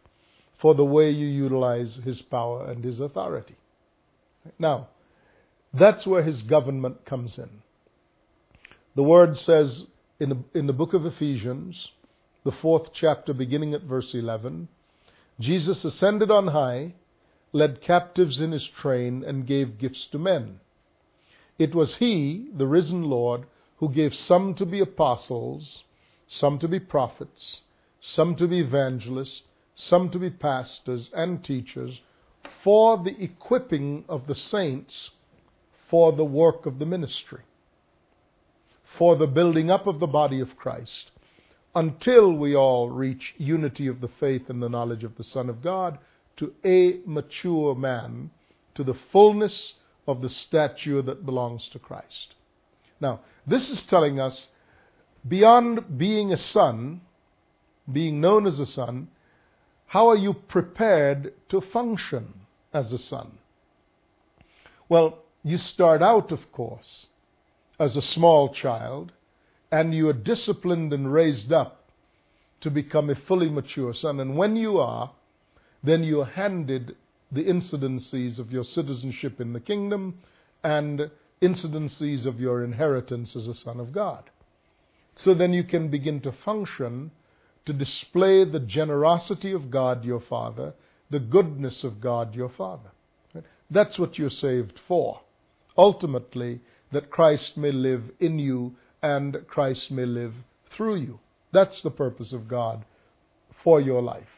for 0.62 0.75
the 0.75 0.85
way 0.85 1.11
you 1.11 1.26
utilize 1.26 1.97
His 1.97 2.23
power 2.23 2.64
and 2.64 2.83
His 2.83 3.00
authority. 3.00 3.57
Now, 4.59 4.88
that's 5.75 6.07
where 6.07 6.23
his 6.23 6.42
government 6.42 7.04
comes 7.04 7.38
in. 7.38 7.49
The 8.95 9.02
word 9.02 9.37
says 9.37 9.87
in 10.19 10.28
the, 10.31 10.38
in 10.59 10.66
the 10.66 10.73
book 10.73 10.95
of 10.95 11.07
Ephesians, 11.07 11.90
the 12.45 12.52
fourth 12.52 12.92
chapter, 12.92 13.33
beginning 13.33 13.73
at 13.73 13.83
verse 13.83 14.14
11, 14.14 14.69
Jesus 15.38 15.85
ascended 15.85 16.31
on 16.31 16.49
high 16.49 16.95
led 17.52 17.83
captives 17.83 18.40
in 18.40 18.50
his 18.50 18.66
train, 18.66 19.23
and 19.23 19.47
gave 19.47 19.78
gifts 19.78 20.07
to 20.07 20.19
men. 20.19 20.59
It 21.59 21.75
was 21.75 21.97
he, 21.97 22.49
the 22.54 22.66
risen 22.66 23.02
Lord, 23.02 23.45
who 23.76 23.90
gave 23.90 24.14
some 24.14 24.54
to 24.54 24.64
be 24.64 24.81
apostles, 24.81 25.85
some 26.26 26.59
to 26.61 26.69
be 26.69 26.81
prophets, 26.81 27.61
some 28.00 28.37
to 28.37 28.49
be 28.49 28.61
evangelists, 28.61 29.42
some 29.75 30.11
to 30.11 30.19
be 30.19 30.31
pastors 30.31 31.11
and 31.14 31.45
teachers, 31.45 32.00
for 32.62 32.99
the 32.99 33.23
equipping 33.23 34.05
of 34.09 34.26
the 34.26 34.35
saints 34.35 35.11
for 35.88 36.12
the 36.12 36.25
work 36.25 36.64
of 36.64 36.79
the 36.79 36.87
ministry, 36.87 37.43
for 38.97 39.17
the 39.17 39.26
building 39.26 39.71
up 39.71 39.87
of 39.87 40.00
the 40.00 40.07
body 40.07 40.41
of 40.41 40.57
Christ, 40.57 41.11
until 41.75 42.33
we 42.33 42.55
all 42.55 42.88
reach 42.88 43.35
unity 43.37 43.87
of 43.87 44.00
the 44.00 44.09
faith 44.09 44.49
and 44.49 44.62
the 44.62 44.69
knowledge 44.69 45.05
of 45.05 45.17
the 45.17 45.25
Son 45.25 45.49
of 45.49 45.62
God, 45.62 45.99
to 46.37 46.55
a 46.64 47.00
mature 47.05 47.75
man, 47.75 48.31
to 48.75 48.83
the 48.83 48.95
fullness 48.95 49.75
of 50.07 50.23
the 50.23 50.31
stature 50.31 51.02
that 51.02 51.26
belongs 51.26 51.69
to 51.69 51.79
Christ. 51.79 52.35
Now, 53.00 53.21
this 53.47 53.71
is 53.71 53.83
telling 53.83 54.19
us 54.19 54.49
beyond 55.26 55.99
being 55.99 56.33
a 56.33 56.37
son, 56.37 57.02
being 57.93 58.21
known 58.21 58.47
as 58.47 58.61
a 58.61 58.67
son, 58.67 59.09
how 59.93 60.09
are 60.09 60.17
you 60.17 60.33
prepared 60.33 61.35
to 61.51 61.61
function 61.61 62.33
as 62.73 62.95
a 62.95 62.99
son? 62.99 63.31
Well, 64.89 65.19
you 65.45 65.59
start 65.59 66.01
out, 66.01 66.33
of 66.33 66.51
course, 66.51 67.09
as 67.79 67.95
a 67.95 68.01
small 68.01 68.55
child, 68.55 69.13
and 69.71 69.93
you 69.93 70.09
are 70.09 70.15
disciplined 70.15 70.95
and 70.95 71.13
raised 71.13 71.53
up 71.53 71.91
to 72.63 72.71
become 72.71 73.11
a 73.11 73.15
fully 73.15 73.51
mature 73.51 73.93
son. 73.93 74.19
And 74.19 74.35
when 74.35 74.57
you 74.57 74.79
are, 74.79 75.13
then 75.83 76.03
you 76.05 76.23
are 76.23 76.37
handed 76.41 76.97
the 77.31 77.45
incidences 77.45 78.39
of 78.39 78.51
your 78.51 78.65
citizenship 78.65 79.43
in 79.43 79.53
the 79.53 79.61
kingdom 79.61 80.21
and 80.65 81.11
incidences 81.43 82.25
of 82.25 82.41
your 82.41 82.65
inheritance 82.65 83.37
as 83.37 83.47
a 83.47 83.55
son 83.55 83.79
of 83.79 83.93
God. 83.93 84.31
So 85.15 85.35
then 85.35 85.53
you 85.53 85.65
can 85.65 85.89
begin 85.89 86.23
to 86.23 86.33
function 86.33 87.11
to 87.66 87.73
display 87.73 88.45
the 88.45 88.61
generosity 88.61 89.52
of 89.52 89.71
God 89.71 90.04
your 90.04 90.21
Father, 90.21 90.75
the 91.11 91.21
goodness 91.21 91.85
of 91.85 92.00
God 92.00 92.35
your 92.35 92.49
Father. 92.49 92.90
That's 93.71 93.99
what 93.99 94.19
you're 94.19 94.31
saved 94.31 94.81
for 94.87 95.21
ultimately 95.76 96.61
that 96.90 97.11
Christ 97.11 97.57
may 97.57 97.73
live 97.73 98.02
in 98.21 98.38
you 98.38 98.75
and 99.02 99.47
Christ 99.49 99.90
may 99.90 100.07
live 100.07 100.35
through 100.71 100.97
you. 100.97 101.21
That's 101.52 101.81
the 101.83 101.90
purpose 101.90 102.33
of 102.33 102.49
God 102.49 102.85
for 103.62 103.81
your 103.81 104.02
life. 104.02 104.28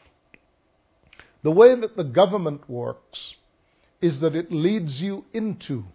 The 1.43 1.51
way 1.51 1.75
that 1.75 1.95
the 1.95 2.03
government 2.03 2.69
works 2.69 3.35
is 4.01 4.19
that 4.19 4.35
it 4.35 4.51
leads 4.51 5.01
you 5.01 5.25
into, 5.33 5.85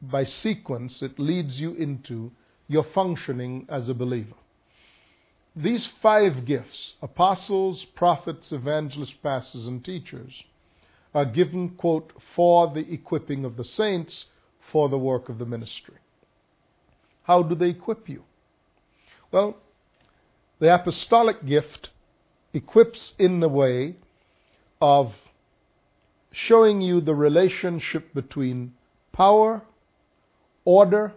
by 0.00 0.24
sequence, 0.24 1.02
it 1.02 1.18
leads 1.18 1.60
you 1.60 1.74
into 1.74 2.32
your 2.68 2.84
functioning 2.84 3.66
as 3.68 3.88
a 3.88 3.94
believer. 3.94 4.34
These 5.54 5.86
five 5.86 6.46
gifts 6.46 6.94
apostles, 7.02 7.84
prophets, 7.84 8.52
evangelists, 8.52 9.14
pastors, 9.22 9.66
and 9.66 9.84
teachers 9.84 10.42
are 11.14 11.26
given, 11.26 11.70
quote, 11.70 12.12
for 12.34 12.68
the 12.72 12.90
equipping 12.92 13.44
of 13.44 13.56
the 13.56 13.64
saints 13.64 14.26
for 14.70 14.88
the 14.88 14.98
work 14.98 15.28
of 15.28 15.38
the 15.38 15.44
ministry. 15.44 15.96
How 17.24 17.42
do 17.42 17.54
they 17.54 17.68
equip 17.68 18.08
you? 18.08 18.24
Well, 19.30 19.58
the 20.58 20.74
apostolic 20.74 21.44
gift 21.44 21.90
equips 22.54 23.12
in 23.18 23.40
the 23.40 23.48
way 23.48 23.96
of 24.80 25.14
showing 26.32 26.80
you 26.80 27.00
the 27.00 27.14
relationship 27.14 28.14
between 28.14 28.74
power, 29.12 29.62
order, 30.64 31.12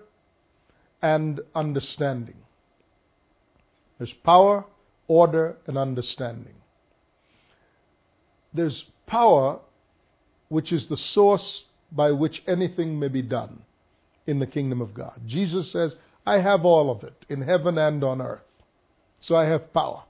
and 1.01 1.39
understanding. 1.53 2.44
There's 3.97 4.13
power, 4.13 4.65
order, 5.07 5.57
and 5.67 5.77
understanding. 5.77 6.55
There's 8.53 8.85
power, 9.05 9.59
which 10.49 10.71
is 10.71 10.87
the 10.87 10.97
source 10.97 11.63
by 11.91 12.11
which 12.11 12.43
anything 12.47 12.99
may 12.99 13.07
be 13.07 13.21
done 13.21 13.61
in 14.27 14.39
the 14.39 14.47
kingdom 14.47 14.81
of 14.81 14.93
God. 14.93 15.21
Jesus 15.25 15.71
says, 15.71 15.95
I 16.25 16.39
have 16.39 16.65
all 16.65 16.89
of 16.89 17.03
it 17.03 17.25
in 17.29 17.41
heaven 17.41 17.77
and 17.77 18.03
on 18.03 18.21
earth. 18.21 18.41
So 19.19 19.35
I 19.35 19.45
have 19.45 19.73
power. 19.73 20.03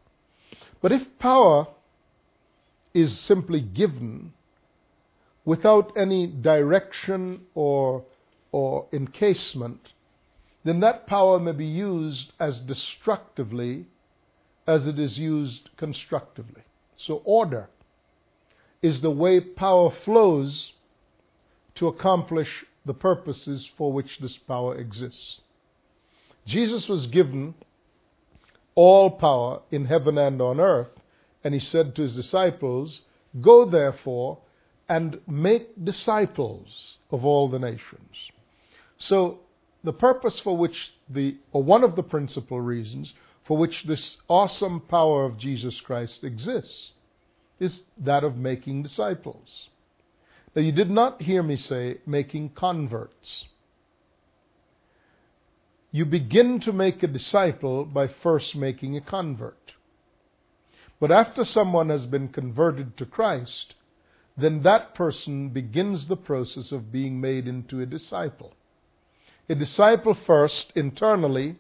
But 0.82 0.92
if 0.92 1.20
power 1.20 1.68
is 2.94 3.18
simply 3.18 3.60
given 3.60 4.34
without 5.44 5.92
any 5.98 6.28
direction 6.28 7.42
or, 7.54 8.06
or 8.52 8.88
encasement, 8.94 9.94
then 10.66 10.80
that 10.80 11.06
power 11.06 11.40
may 11.40 11.52
be 11.52 11.66
used 11.66 12.34
as 12.40 12.60
destructively 12.60 13.86
as 14.68 14.88
it 14.88 15.00
is 15.00 15.18
used 15.18 15.70
constructively. 15.78 16.64
So 16.98 17.22
order 17.24 17.70
is 18.82 19.02
the 19.02 19.12
way 19.12 19.40
power 19.40 19.92
flows 19.92 20.74
to 21.76 21.88
accomplish 21.88 22.66
the 22.84 22.96
purposes 22.96 23.70
for 23.78 23.94
which 23.94 24.18
this 24.18 24.38
power 24.38 24.76
exists. 24.76 25.42
Jesus 26.48 26.90
was 26.90 27.06
given 27.08 27.54
all 28.74 29.12
power 29.12 29.62
in 29.70 29.86
heaven 29.86 30.18
and 30.18 30.42
on 30.42 30.60
earth, 30.60 31.00
and 31.44 31.54
he 31.54 31.60
said 31.60 31.96
to 31.96 32.02
his 32.02 32.16
disciples, 32.16 33.02
Go 33.40 33.66
therefore 33.66 34.40
and 34.90 35.20
make 35.28 35.84
disciples 35.84 36.98
of 37.12 37.24
all 37.24 37.50
the 37.50 37.60
nations. 37.60 38.32
So, 38.98 39.40
the 39.86 39.94
purpose 39.94 40.40
for 40.40 40.58
which 40.58 40.94
the, 41.10 41.38
or 41.52 41.64
one 41.64 41.84
of 41.84 41.96
the 41.96 42.04
principal 42.04 42.60
reasons 42.60 43.14
for 43.44 43.58
which 43.58 43.84
this 43.84 44.18
awesome 44.28 44.82
power 44.82 45.24
of 45.24 45.38
Jesus 45.38 45.80
Christ 45.80 46.24
exists, 46.24 46.92
is 47.60 47.82
that 47.98 48.24
of 48.24 48.36
making 48.36 48.84
disciples. 48.84 49.70
Now, 50.56 50.64
you 50.64 50.72
did 50.72 50.90
not 50.90 51.22
hear 51.22 51.44
me 51.44 51.56
say 51.56 52.00
making 52.06 52.50
converts. 52.50 53.46
You 55.92 56.06
begin 56.06 56.60
to 56.62 56.74
make 56.74 57.04
a 57.04 57.08
disciple 57.08 57.86
by 57.86 58.08
first 58.08 58.56
making 58.56 58.98
a 58.98 59.02
convert. 59.02 59.74
But 61.00 61.12
after 61.12 61.44
someone 61.44 61.90
has 61.90 62.06
been 62.06 62.30
converted 62.30 62.98
to 62.98 63.06
Christ, 63.06 63.76
then 64.36 64.64
that 64.64 64.96
person 64.96 65.50
begins 65.50 66.08
the 66.08 66.18
process 66.18 66.72
of 66.72 66.92
being 66.92 67.22
made 67.22 67.48
into 67.48 67.80
a 67.80 67.86
disciple. 67.86 68.54
A 69.48 69.56
disciple 69.56 70.16
first, 70.16 70.72
internally, 70.76 71.58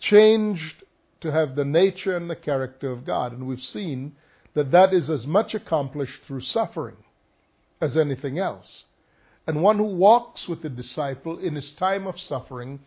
changed 0.00 0.82
to 1.20 1.30
have 1.30 1.54
the 1.54 1.64
nature 1.64 2.16
and 2.16 2.28
the 2.28 2.36
character 2.36 2.90
of 2.90 3.04
God. 3.04 3.32
And 3.32 3.46
we've 3.46 3.60
seen 3.60 4.16
that 4.54 4.72
that 4.72 4.92
is 4.92 5.08
as 5.08 5.26
much 5.26 5.54
accomplished 5.54 6.22
through 6.22 6.40
suffering 6.40 6.96
as 7.80 7.96
anything 7.96 8.38
else. 8.38 8.84
And 9.46 9.62
one 9.62 9.78
who 9.78 9.84
walks 9.84 10.48
with 10.48 10.62
the 10.62 10.68
disciple 10.68 11.38
in 11.38 11.54
his 11.54 11.70
time 11.72 12.06
of 12.06 12.18
suffering 12.18 12.80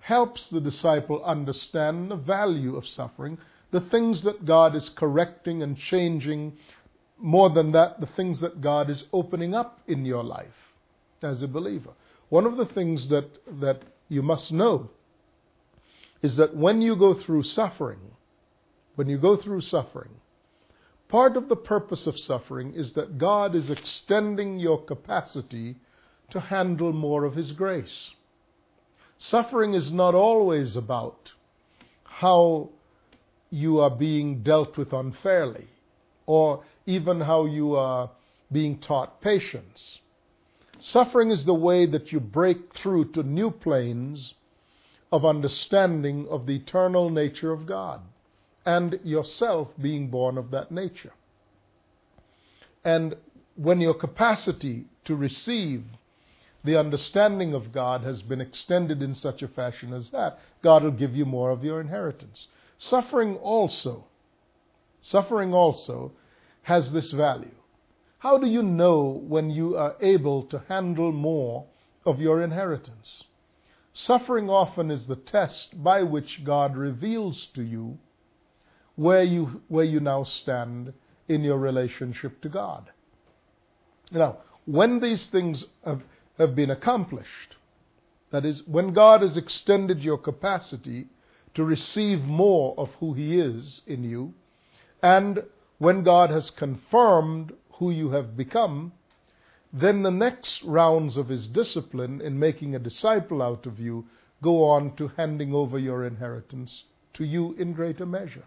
helps 0.00 0.48
the 0.48 0.60
disciple 0.60 1.24
understand 1.24 2.10
the 2.10 2.16
value 2.16 2.76
of 2.76 2.86
suffering, 2.86 3.38
the 3.70 3.80
things 3.80 4.22
that 4.22 4.44
God 4.44 4.76
is 4.76 4.90
correcting 4.90 5.62
and 5.62 5.76
changing. 5.76 6.58
More 7.18 7.48
than 7.48 7.72
that, 7.72 8.00
the 8.00 8.06
things 8.06 8.40
that 8.40 8.60
God 8.60 8.90
is 8.90 9.04
opening 9.12 9.54
up 9.54 9.80
in 9.86 10.04
your 10.04 10.22
life 10.22 10.74
as 11.22 11.42
a 11.42 11.48
believer. 11.48 11.92
One 12.28 12.46
of 12.46 12.56
the 12.56 12.66
things 12.66 13.08
that, 13.08 13.28
that 13.60 13.82
you 14.08 14.22
must 14.22 14.52
know 14.52 14.90
is 16.22 16.36
that 16.36 16.56
when 16.56 16.80
you 16.80 16.96
go 16.96 17.14
through 17.14 17.42
suffering, 17.42 18.00
when 18.94 19.08
you 19.08 19.18
go 19.18 19.36
through 19.36 19.60
suffering, 19.60 20.10
Part 21.08 21.36
of 21.36 21.48
the 21.48 21.54
purpose 21.54 22.08
of 22.08 22.18
suffering 22.18 22.74
is 22.74 22.94
that 22.94 23.18
God 23.18 23.54
is 23.54 23.70
extending 23.70 24.58
your 24.58 24.82
capacity 24.82 25.76
to 26.30 26.40
handle 26.40 26.92
more 26.92 27.24
of 27.24 27.36
His 27.36 27.52
grace. 27.52 28.10
Suffering 29.16 29.74
is 29.74 29.92
not 29.92 30.16
always 30.16 30.74
about 30.74 31.32
how 32.02 32.70
you 33.50 33.78
are 33.78 33.90
being 33.90 34.42
dealt 34.42 34.76
with 34.76 34.92
unfairly 34.92 35.68
or 36.26 36.64
even 36.86 37.20
how 37.20 37.44
you 37.44 37.76
are 37.76 38.10
being 38.50 38.78
taught 38.78 39.20
patience. 39.20 40.00
Suffering 40.86 41.30
is 41.30 41.46
the 41.46 41.54
way 41.54 41.86
that 41.86 42.12
you 42.12 42.20
break 42.20 42.74
through 42.74 43.06
to 43.12 43.22
new 43.22 43.50
planes 43.50 44.34
of 45.10 45.24
understanding 45.24 46.28
of 46.28 46.44
the 46.44 46.56
eternal 46.56 47.08
nature 47.08 47.52
of 47.52 47.64
God 47.64 48.02
and 48.66 49.00
yourself 49.02 49.68
being 49.80 50.10
born 50.10 50.36
of 50.36 50.50
that 50.50 50.70
nature. 50.70 51.14
And 52.84 53.16
when 53.56 53.80
your 53.80 53.94
capacity 53.94 54.84
to 55.06 55.16
receive 55.16 55.84
the 56.62 56.78
understanding 56.78 57.54
of 57.54 57.72
God 57.72 58.02
has 58.02 58.20
been 58.20 58.42
extended 58.42 59.02
in 59.02 59.14
such 59.14 59.42
a 59.42 59.48
fashion 59.48 59.94
as 59.94 60.10
that, 60.10 60.38
God 60.62 60.84
will 60.84 60.90
give 60.90 61.16
you 61.16 61.24
more 61.24 61.50
of 61.50 61.64
your 61.64 61.80
inheritance. 61.80 62.48
Suffering 62.76 63.36
also, 63.36 64.04
suffering 65.00 65.54
also 65.54 66.12
has 66.64 66.92
this 66.92 67.10
value. 67.10 67.56
How 68.24 68.38
do 68.38 68.46
you 68.46 68.62
know 68.62 69.22
when 69.28 69.50
you 69.50 69.76
are 69.76 69.96
able 70.00 70.44
to 70.44 70.62
handle 70.66 71.12
more 71.12 71.66
of 72.06 72.22
your 72.22 72.40
inheritance? 72.40 73.24
Suffering 73.92 74.48
often 74.48 74.90
is 74.90 75.06
the 75.06 75.16
test 75.16 75.84
by 75.84 76.02
which 76.04 76.42
God 76.42 76.74
reveals 76.74 77.48
to 77.48 77.62
you 77.62 77.98
where 78.96 79.22
you, 79.22 79.60
where 79.68 79.84
you 79.84 80.00
now 80.00 80.22
stand 80.22 80.94
in 81.28 81.44
your 81.44 81.58
relationship 81.58 82.40
to 82.40 82.48
God. 82.48 82.88
Now, 84.10 84.38
when 84.64 85.00
these 85.00 85.26
things 85.26 85.66
have, 85.84 86.00
have 86.38 86.54
been 86.54 86.70
accomplished, 86.70 87.56
that 88.30 88.46
is, 88.46 88.66
when 88.66 88.94
God 88.94 89.20
has 89.20 89.36
extended 89.36 90.02
your 90.02 90.16
capacity 90.16 91.08
to 91.52 91.62
receive 91.62 92.22
more 92.22 92.74
of 92.78 92.94
who 93.00 93.12
He 93.12 93.38
is 93.38 93.82
in 93.86 94.02
you, 94.02 94.32
and 95.02 95.44
when 95.76 96.02
God 96.02 96.30
has 96.30 96.48
confirmed 96.48 97.52
who 97.78 97.90
you 97.90 98.10
have 98.10 98.36
become, 98.36 98.92
then 99.72 100.02
the 100.02 100.10
next 100.10 100.62
rounds 100.62 101.16
of 101.16 101.28
his 101.28 101.48
discipline 101.48 102.20
in 102.20 102.38
making 102.38 102.74
a 102.74 102.78
disciple 102.78 103.42
out 103.42 103.66
of 103.66 103.80
you 103.80 104.06
go 104.42 104.64
on 104.64 104.94
to 104.96 105.08
handing 105.16 105.52
over 105.52 105.78
your 105.78 106.06
inheritance 106.06 106.84
to 107.14 107.24
you 107.24 107.54
in 107.54 107.72
greater 107.72 108.06
measure. 108.06 108.44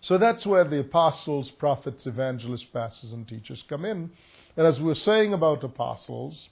So 0.00 0.18
that's 0.18 0.46
where 0.46 0.64
the 0.64 0.80
apostles, 0.80 1.50
prophets, 1.50 2.06
evangelists, 2.06 2.64
pastors, 2.64 3.12
and 3.12 3.26
teachers 3.26 3.64
come 3.68 3.84
in. 3.84 4.10
And 4.56 4.66
as 4.66 4.78
we 4.78 4.86
were 4.86 4.94
saying 4.94 5.32
about 5.32 5.64
apostles, 5.64 6.48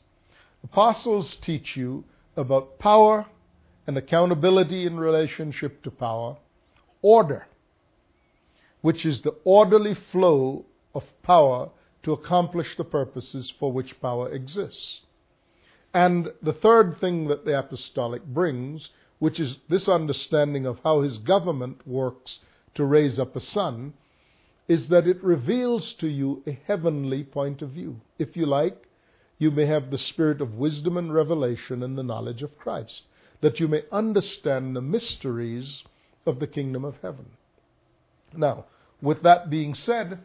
apostles 0.63 1.35
teach 1.37 1.77
you 1.77 2.05
about 2.37 2.79
power 2.79 3.27
and 3.87 3.97
accountability 3.99 4.87
in 4.87 4.99
relationship 4.99 5.83
to 5.83 5.91
power, 5.91 6.37
order, 7.03 7.47
which 8.81 9.05
is 9.05 9.21
the 9.21 9.35
orderly 9.45 9.95
flow 9.95 10.65
of 10.95 11.05
power 11.23 11.71
to 12.03 12.13
accomplish 12.13 12.77
the 12.77 12.85
purposes 12.85 13.53
for 13.59 13.73
which 13.73 14.01
power 14.01 14.31
exists. 14.31 15.01
And 15.93 16.33
the 16.43 16.53
third 16.53 16.99
thing 16.99 17.29
that 17.29 17.45
the 17.45 17.59
apostolic 17.59 18.25
brings, 18.25 18.91
which 19.19 19.39
is 19.39 19.59
this 19.69 19.89
understanding 19.89 20.67
of 20.67 20.81
how 20.85 21.01
his 21.01 21.19
government 21.19 21.87
works 21.87 22.41
to 22.75 22.85
raise 22.85 23.19
up 23.19 23.37
a 23.37 23.41
son, 23.41 23.95
is 24.67 24.89
that 24.89 25.07
it 25.07 25.23
reveals 25.23 25.93
to 25.95 26.09
you 26.09 26.43
a 26.47 26.53
heavenly 26.53 27.23
point 27.23 27.63
of 27.63 27.71
view. 27.71 28.01
If 28.19 28.37
you 28.37 28.47
like, 28.47 28.89
you 29.39 29.51
may 29.51 29.67
have 29.67 29.91
the 29.91 29.99
spirit 29.99 30.41
of 30.41 30.57
wisdom 30.57 30.97
and 30.97 31.13
revelation 31.13 31.83
and 31.83 31.97
the 31.97 32.03
knowledge 32.03 32.43
of 32.43 32.59
Christ, 32.59 33.03
that 33.41 33.61
you 33.61 33.69
may 33.69 33.85
understand 33.93 34.75
the 34.75 34.83
mysteries 34.83 35.85
of 36.27 36.41
the 36.41 36.47
kingdom 36.47 36.85
of 36.85 36.99
heaven. 37.03 37.27
Now, 38.35 38.67
with 39.03 39.23
that 39.23 39.51
being 39.51 39.75
said, 39.75 40.21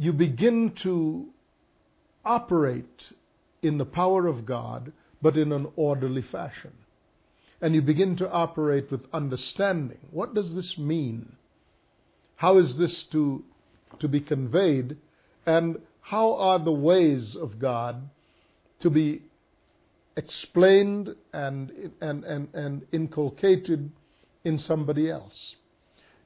you 0.00 0.14
begin 0.14 0.70
to 0.70 1.26
operate 2.24 3.12
in 3.60 3.76
the 3.76 3.84
power 3.84 4.26
of 4.26 4.46
God, 4.46 4.94
but 5.20 5.36
in 5.36 5.52
an 5.52 5.66
orderly 5.76 6.22
fashion. 6.22 6.72
And 7.60 7.74
you 7.74 7.82
begin 7.82 8.16
to 8.16 8.30
operate 8.30 8.90
with 8.90 9.02
understanding. 9.12 9.98
What 10.10 10.32
does 10.32 10.54
this 10.54 10.78
mean? 10.78 11.36
How 12.36 12.56
is 12.56 12.78
this 12.78 13.02
to, 13.12 13.44
to 13.98 14.08
be 14.08 14.20
conveyed? 14.20 14.96
And 15.44 15.76
how 16.00 16.32
are 16.32 16.58
the 16.58 16.72
ways 16.72 17.36
of 17.36 17.58
God 17.58 18.08
to 18.78 18.88
be 18.88 19.20
explained 20.16 21.14
and, 21.34 21.92
and, 22.00 22.24
and, 22.24 22.48
and 22.54 22.86
inculcated 22.90 23.90
in 24.44 24.56
somebody 24.56 25.10
else? 25.10 25.56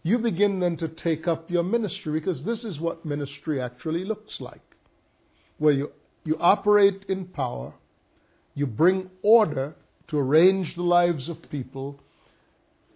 You 0.04 0.18
begin 0.18 0.60
then 0.60 0.76
to 0.76 0.86
take 0.86 1.26
up 1.26 1.50
your 1.50 1.62
ministry 1.62 2.12
because 2.12 2.44
this 2.44 2.62
is 2.62 2.78
what 2.78 3.06
ministry 3.06 3.60
actually 3.60 4.04
looks 4.04 4.38
like. 4.38 4.76
Where 5.56 5.72
you, 5.72 5.92
you 6.24 6.36
operate 6.38 7.06
in 7.08 7.24
power, 7.24 7.72
you 8.54 8.66
bring 8.66 9.10
order 9.22 9.74
to 10.08 10.18
arrange 10.18 10.74
the 10.74 10.82
lives 10.82 11.30
of 11.30 11.50
people 11.50 11.98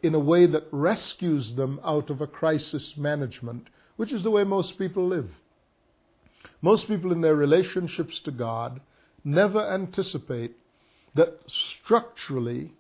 in 0.03 0.15
a 0.15 0.19
way 0.19 0.47
that 0.47 0.69
rescues 0.71 1.55
them 1.55 1.81
out 1.83 2.11
of 2.11 2.21
a 2.21 2.27
crisis 2.27 2.95
management, 2.99 3.69
which 3.97 4.13
is 4.13 4.23
the 4.23 4.31
way 4.31 4.45
most 4.45 4.79
people 4.79 5.09
live. 5.09 5.31
Most 6.61 6.89
people 6.89 7.11
in 7.11 7.23
their 7.23 7.35
relationships 7.35 8.21
to 8.21 8.31
God 8.31 8.83
never 9.25 9.67
anticipate 9.73 10.57
that 11.15 11.41
structurally, 11.47 12.75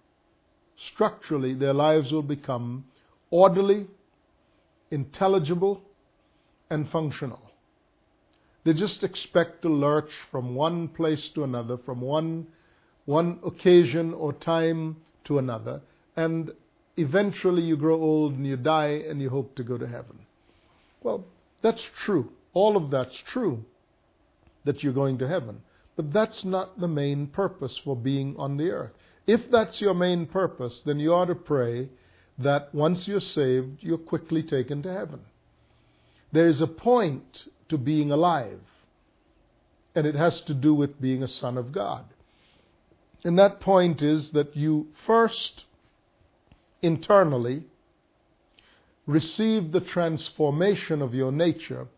structurally 0.76 1.54
their 1.54 1.72
lives 1.72 2.12
will 2.12 2.22
become 2.22 2.84
orderly, 3.30 3.86
intelligible, 4.90 5.82
and 6.70 6.88
functional. 6.88 7.40
They 8.64 8.74
just 8.74 9.02
expect 9.02 9.62
to 9.62 9.68
lurch 9.68 10.10
from 10.30 10.54
one 10.54 10.88
place 10.88 11.28
to 11.30 11.44
another, 11.44 11.78
from 11.78 12.00
one, 12.00 12.46
one 13.06 13.38
occasion 13.44 14.12
or 14.12 14.32
time 14.32 14.96
to 15.24 15.38
another, 15.38 15.80
and 16.16 16.50
eventually 16.96 17.62
you 17.62 17.76
grow 17.76 18.00
old 18.00 18.34
and 18.34 18.46
you 18.46 18.56
die 18.56 19.02
and 19.08 19.22
you 19.22 19.30
hope 19.30 19.54
to 19.56 19.62
go 19.62 19.78
to 19.78 19.86
heaven. 19.86 20.18
Well, 21.02 21.24
that's 21.62 21.88
true. 22.04 22.32
All 22.52 22.76
of 22.76 22.90
that's 22.90 23.16
true 23.16 23.64
that 24.64 24.82
you're 24.82 24.92
going 24.92 25.18
to 25.18 25.28
heaven. 25.28 25.62
But 25.96 26.12
that's 26.12 26.44
not 26.44 26.78
the 26.78 26.88
main 26.88 27.28
purpose 27.28 27.80
for 27.82 27.96
being 27.96 28.36
on 28.36 28.56
the 28.56 28.70
earth. 28.70 28.92
If 29.26 29.50
that's 29.50 29.80
your 29.80 29.94
main 29.94 30.26
purpose, 30.26 30.80
then 30.80 30.98
you 30.98 31.12
ought 31.12 31.26
to 31.26 31.34
pray 31.34 31.88
that 32.38 32.74
once 32.74 33.08
you're 33.08 33.20
saved, 33.20 33.82
you're 33.82 33.98
quickly 33.98 34.42
taken 34.42 34.82
to 34.82 34.92
heaven. 34.92 35.20
There 36.32 36.46
is 36.46 36.60
a 36.60 36.66
point 36.66 37.48
to 37.68 37.78
being 37.78 38.12
alive, 38.12 38.60
and 39.94 40.06
it 40.06 40.14
has 40.14 40.40
to 40.42 40.54
do 40.54 40.74
with 40.74 41.00
being 41.00 41.22
a 41.22 41.28
son 41.28 41.58
of 41.58 41.72
God. 41.72 42.04
And 43.24 43.38
that 43.38 43.60
point 43.60 44.02
is 44.02 44.30
that 44.30 44.56
you 44.56 44.88
first 45.06 45.64
internally 46.82 47.64
receive 49.06 49.72
the 49.72 49.80
transformation 49.80 51.02
of 51.02 51.14
your 51.14 51.32
nature 51.32 51.88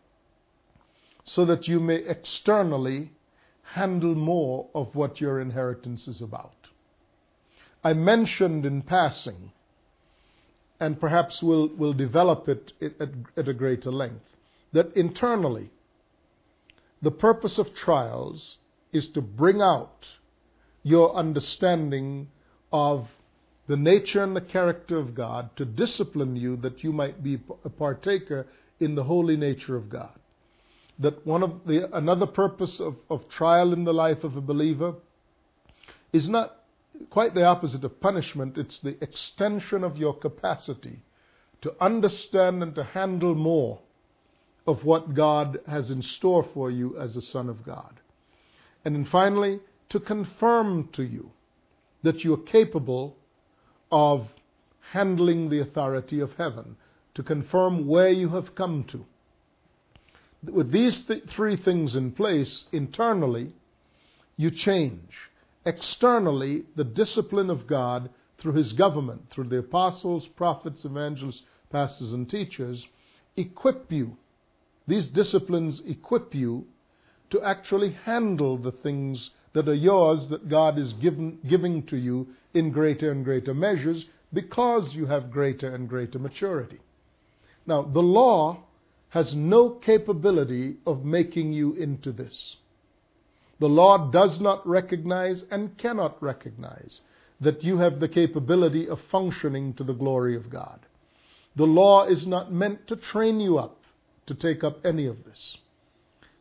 so 1.23 1.45
that 1.45 1.67
you 1.67 1.79
may 1.79 1.97
externally 1.97 3.11
handle 3.63 4.15
more 4.15 4.67
of 4.73 4.95
what 4.95 5.21
your 5.21 5.39
inheritance 5.39 6.07
is 6.07 6.21
about. 6.21 6.55
I 7.83 7.93
mentioned 7.93 8.65
in 8.65 8.81
passing 8.81 9.51
and 10.81 10.99
perhaps 10.99 11.43
we'll, 11.43 11.93
develop 11.93 12.49
it 12.49 12.73
at, 12.81 13.09
at 13.37 13.47
a 13.47 13.53
greater 13.53 13.91
length. 13.91 14.25
That 14.73 14.93
internally, 14.95 15.69
the 17.01 17.11
purpose 17.11 17.59
of 17.59 17.75
trials 17.75 18.57
is 18.91 19.07
to 19.09 19.21
bring 19.21 19.61
out 19.61 20.07
your 20.83 21.15
understanding 21.15 22.29
of 22.73 23.07
the 23.67 23.77
nature 23.77 24.23
and 24.23 24.35
the 24.35 24.41
character 24.41 24.97
of 24.97 25.13
God, 25.13 25.55
to 25.55 25.65
discipline 25.65 26.35
you 26.35 26.57
that 26.57 26.83
you 26.83 26.91
might 26.91 27.23
be 27.23 27.39
a 27.63 27.69
partaker 27.69 28.47
in 28.79 28.95
the 28.95 29.03
holy 29.03 29.37
nature 29.37 29.75
of 29.75 29.87
God. 29.87 30.17
That 30.97 31.25
one 31.27 31.43
of 31.43 31.61
the 31.67 31.95
another 31.95 32.25
purpose 32.25 32.79
of, 32.79 32.95
of 33.09 33.29
trial 33.29 33.71
in 33.71 33.83
the 33.83 33.93
life 33.93 34.23
of 34.23 34.35
a 34.35 34.41
believer 34.41 34.95
is 36.11 36.27
not 36.27 36.60
quite 37.09 37.33
the 37.33 37.45
opposite 37.45 37.83
of 37.83 37.99
punishment. 37.99 38.57
It's 38.57 38.79
the 38.79 39.01
extension 39.03 39.83
of 39.83 39.97
your 39.97 40.13
capacity 40.13 41.03
to 41.61 41.73
understand 41.81 42.63
and 42.63 42.75
to 42.75 42.83
handle 42.83 43.35
more 43.35 43.79
of 44.67 44.83
what 44.83 45.13
God 45.13 45.59
has 45.67 45.91
in 45.91 46.01
store 46.01 46.43
for 46.53 46.69
you 46.69 46.97
as 46.97 47.15
a 47.15 47.21
son 47.21 47.49
of 47.49 47.65
God. 47.65 47.99
And 48.85 48.95
then 48.95 49.05
finally, 49.05 49.59
to 49.89 49.99
confirm 49.99 50.89
to 50.93 51.03
you 51.03 51.31
that 52.03 52.23
you're 52.23 52.37
capable 52.37 53.17
of 53.91 54.27
handling 54.91 55.49
the 55.49 55.59
authority 55.59 56.19
of 56.19 56.33
heaven, 56.33 56.75
to 57.13 57.23
confirm 57.23 57.87
where 57.87 58.09
you 58.09 58.29
have 58.29 58.55
come 58.55 58.83
to. 58.85 59.05
With 60.43 60.71
these 60.71 61.01
th- 61.01 61.25
three 61.25 61.55
things 61.55 61.95
in 61.95 62.11
place, 62.11 62.63
internally, 62.71 63.53
you 64.37 64.49
change 64.49 65.30
externally 65.65 66.65
the 66.75 66.83
discipline 66.83 67.49
of 67.49 67.67
God 67.67 68.09
through 68.37 68.53
his 68.53 68.73
government, 68.73 69.29
through 69.29 69.45
the 69.45 69.59
apostles, 69.59 70.27
prophets, 70.27 70.83
evangelists, 70.85 71.43
pastors, 71.69 72.13
and 72.13 72.29
teachers, 72.29 72.87
equip 73.35 73.91
you. 73.91 74.17
These 74.87 75.07
disciplines 75.07 75.81
equip 75.85 76.33
you 76.33 76.65
to 77.29 77.41
actually 77.41 77.91
handle 77.91 78.57
the 78.57 78.71
things 78.71 79.29
that 79.53 79.69
are 79.69 79.73
yours 79.73 80.27
that 80.29 80.49
God 80.49 80.77
is 80.77 80.93
given, 80.93 81.39
giving 81.47 81.83
to 81.87 81.97
you 81.97 82.27
in 82.53 82.71
greater 82.71 83.11
and 83.11 83.23
greater 83.23 83.53
measures 83.53 84.05
because 84.33 84.95
you 84.95 85.05
have 85.05 85.31
greater 85.31 85.73
and 85.73 85.87
greater 85.87 86.19
maturity. 86.19 86.79
Now, 87.65 87.83
the 87.83 88.01
law 88.01 88.63
has 89.09 89.35
no 89.35 89.69
capability 89.69 90.77
of 90.85 91.03
making 91.03 91.51
you 91.53 91.73
into 91.73 92.11
this. 92.11 92.57
The 93.61 93.69
law 93.69 94.09
does 94.09 94.41
not 94.41 94.67
recognize 94.67 95.43
and 95.51 95.77
cannot 95.77 96.19
recognize 96.19 97.01
that 97.39 97.63
you 97.63 97.77
have 97.77 97.99
the 97.99 98.07
capability 98.07 98.89
of 98.89 98.99
functioning 98.99 99.75
to 99.75 99.83
the 99.83 99.93
glory 99.93 100.35
of 100.35 100.49
God. 100.49 100.79
The 101.55 101.67
law 101.67 102.05
is 102.05 102.25
not 102.25 102.51
meant 102.51 102.87
to 102.87 102.95
train 102.95 103.39
you 103.39 103.59
up 103.59 103.83
to 104.25 104.33
take 104.33 104.63
up 104.63 104.83
any 104.83 105.05
of 105.05 105.25
this. 105.25 105.57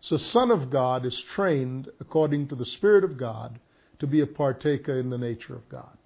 So, 0.00 0.16
Son 0.16 0.50
of 0.50 0.70
God 0.70 1.04
is 1.04 1.20
trained 1.20 1.90
according 2.00 2.48
to 2.48 2.54
the 2.54 2.64
Spirit 2.64 3.04
of 3.04 3.18
God 3.18 3.61
to 3.98 4.06
be 4.06 4.22
a 4.22 4.26
partaker 4.26 4.98
in 4.98 5.11
the 5.11 5.18
nature 5.18 5.54
of 5.54 5.68
God. 5.68 5.98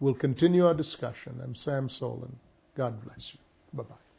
We'll 0.00 0.14
continue 0.14 0.66
our 0.66 0.74
discussion. 0.74 1.40
I'm 1.44 1.54
Sam 1.54 1.88
Soleyn. 1.88 2.34
God 2.76 3.00
bless 3.04 3.32
you. 3.32 3.38
Bye 3.72 3.84
bye. 3.84 4.09